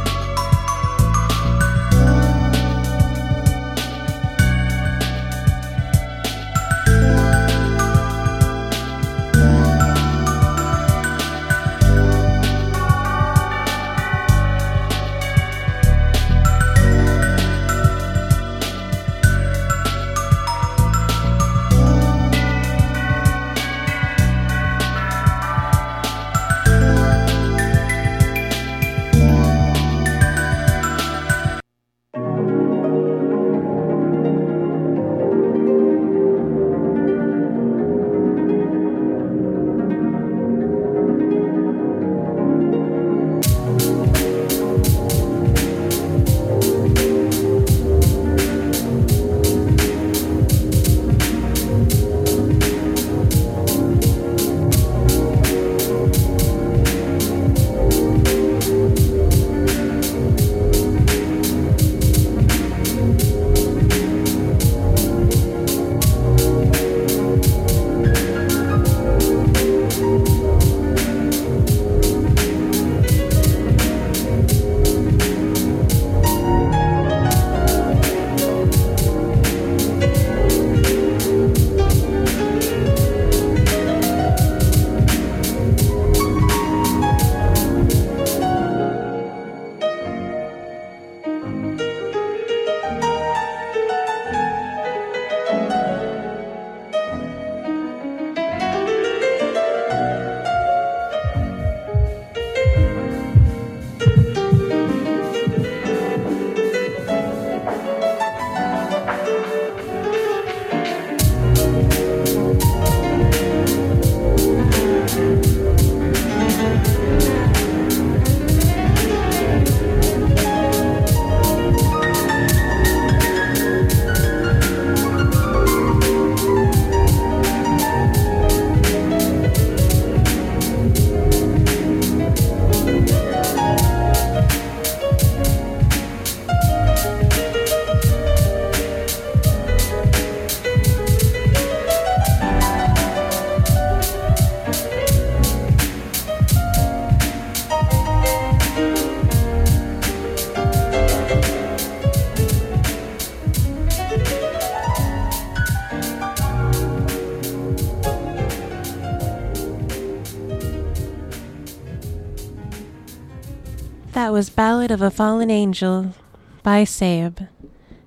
Was 164.39 164.51
Ballad 164.51 164.93
of 164.93 165.03
a 165.03 165.11
Fallen 165.11 165.51
Angel 165.51 166.15
by 166.63 166.85
Saeb. 166.85 167.49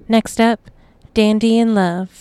Next 0.07 0.39
up, 0.39 0.71
Dandy 1.13 1.57
in 1.57 1.75
Love. 1.75 2.20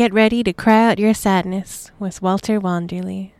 Get 0.00 0.14
ready 0.14 0.42
to 0.42 0.50
cry 0.50 0.88
out 0.88 0.98
your 0.98 1.12
sadness 1.12 1.90
with 1.98 2.22
Walter 2.22 2.58
Wanderley. 2.58 3.32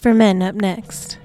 for 0.00 0.14
Men 0.14 0.42
up 0.42 0.54
next. 0.54 1.19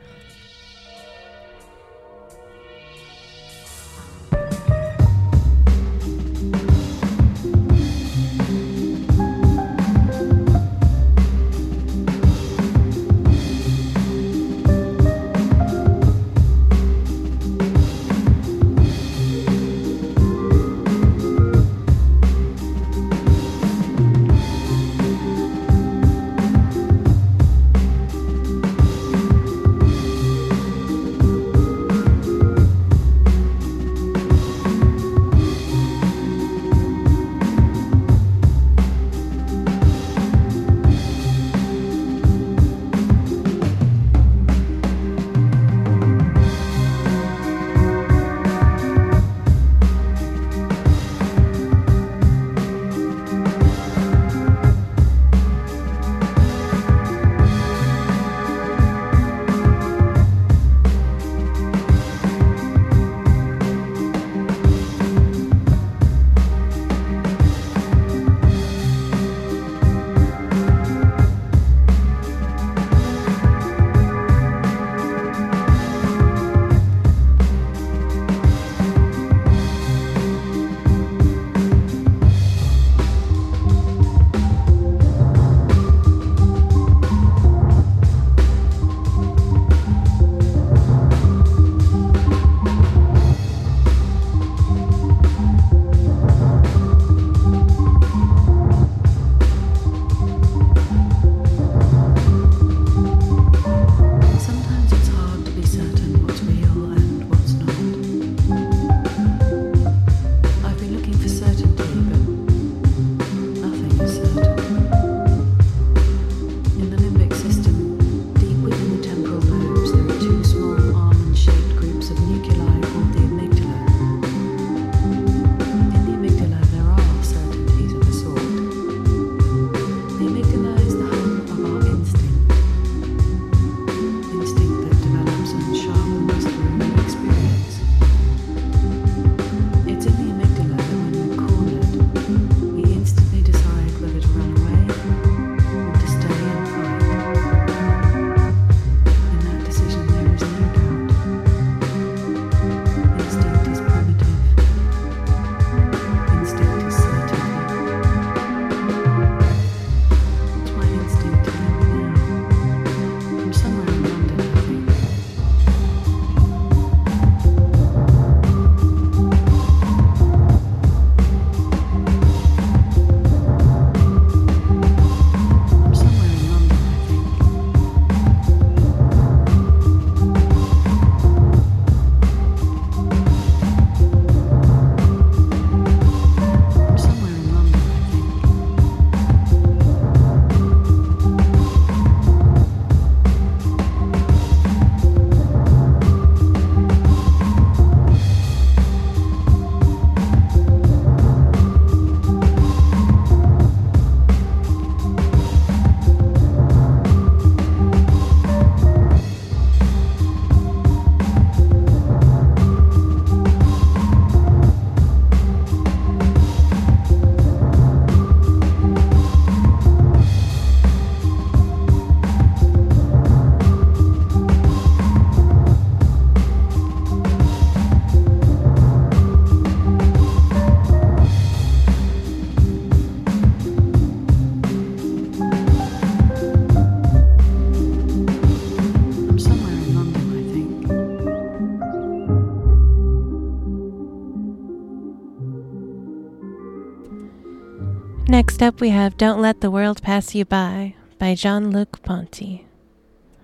up, 248.65 248.81
we 248.81 248.89
have 248.89 249.15
Don't 249.15 249.39
Let 249.39 249.61
the 249.61 249.69
World 249.69 250.01
Pass 250.01 250.33
You 250.33 250.43
By 250.43 250.95
by 251.19 251.35
Jean 251.35 251.69
Luc 251.69 252.01
Ponty. 252.01 252.65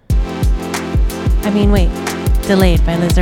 I 0.10 1.52
mean, 1.54 1.72
wait, 1.72 1.92
delayed 2.48 2.84
by 2.88 2.98
Liz 2.98 3.20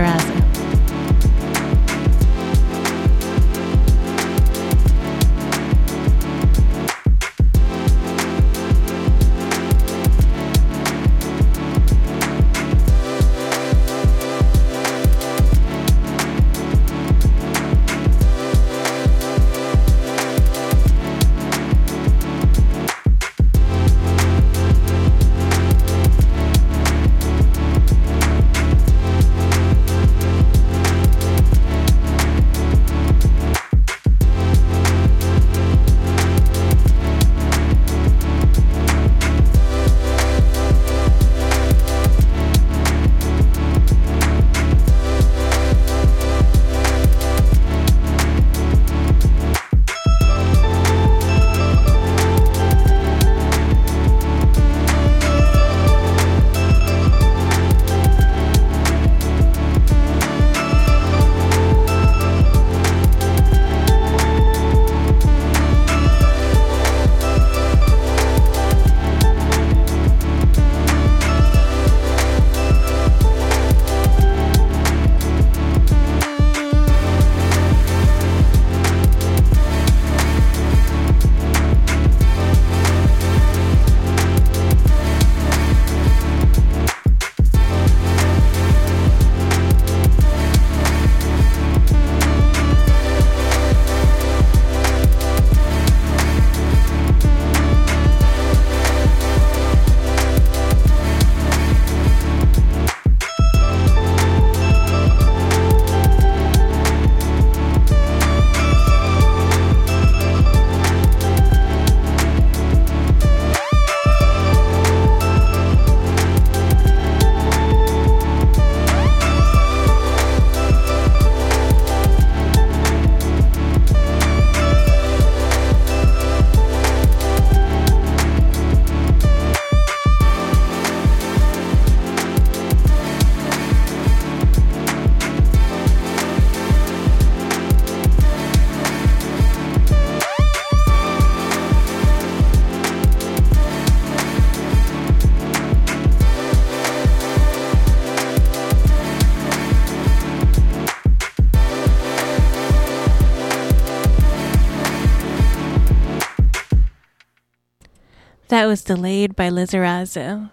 was 158.66 158.84
Delayed 158.84 159.36
by 159.36 159.50
Lizarazo, 159.50 160.50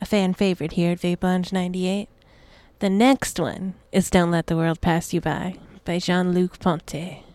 a 0.00 0.06
fan 0.06 0.32
favorite 0.32 0.72
here 0.72 0.92
at 0.92 1.00
Vape 1.00 1.22
Lounge 1.22 1.52
98. 1.52 2.08
The 2.78 2.90
next 2.90 3.38
one 3.38 3.74
is 3.92 4.10
Don't 4.10 4.30
Let 4.30 4.46
the 4.46 4.56
World 4.56 4.80
Pass 4.80 5.12
You 5.12 5.20
By 5.20 5.56
by 5.84 5.98
Jean 5.98 6.32
Luc 6.32 6.58
Ponty.「 6.58 7.25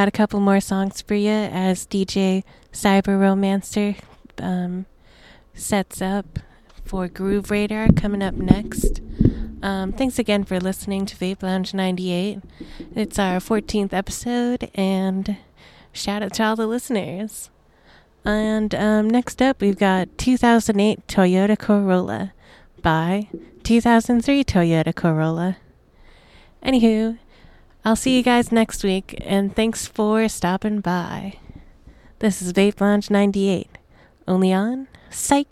got 0.00 0.08
a 0.08 0.10
couple 0.10 0.40
more 0.40 0.60
songs 0.60 1.02
for 1.02 1.14
you 1.14 1.28
as 1.28 1.86
DJ 1.86 2.42
Cyber 2.72 3.20
Romancer 3.20 3.96
um, 4.38 4.86
sets 5.52 6.00
up 6.00 6.38
for 6.86 7.06
Groove 7.06 7.50
Radar 7.50 7.88
coming 7.88 8.22
up 8.22 8.32
next. 8.32 9.02
Um, 9.62 9.92
thanks 9.92 10.18
again 10.18 10.44
for 10.44 10.58
listening 10.58 11.04
to 11.04 11.16
Vape 11.16 11.42
Lounge 11.42 11.74
98. 11.74 12.38
It's 12.96 13.18
our 13.18 13.40
14th 13.40 13.92
episode, 13.92 14.70
and 14.74 15.36
shout 15.92 16.22
out 16.22 16.32
to 16.32 16.44
all 16.44 16.56
the 16.56 16.66
listeners. 16.66 17.50
And 18.24 18.74
um, 18.74 19.10
next 19.10 19.42
up, 19.42 19.60
we've 19.60 19.78
got 19.78 20.16
2008 20.16 21.06
Toyota 21.08 21.58
Corolla 21.58 22.32
by 22.80 23.28
2003 23.64 24.44
Toyota 24.44 24.94
Corolla. 24.94 25.58
Anywho, 26.64 27.18
I'll 27.82 27.96
see 27.96 28.14
you 28.14 28.22
guys 28.22 28.52
next 28.52 28.84
week, 28.84 29.14
and 29.24 29.56
thanks 29.56 29.86
for 29.86 30.28
stopping 30.28 30.80
by. 30.80 31.38
This 32.18 32.42
is 32.42 32.52
Vape 32.52 32.78
Lounge 32.78 33.10
98, 33.10 33.70
only 34.28 34.52
on 34.52 34.86
Psych. 35.08 35.46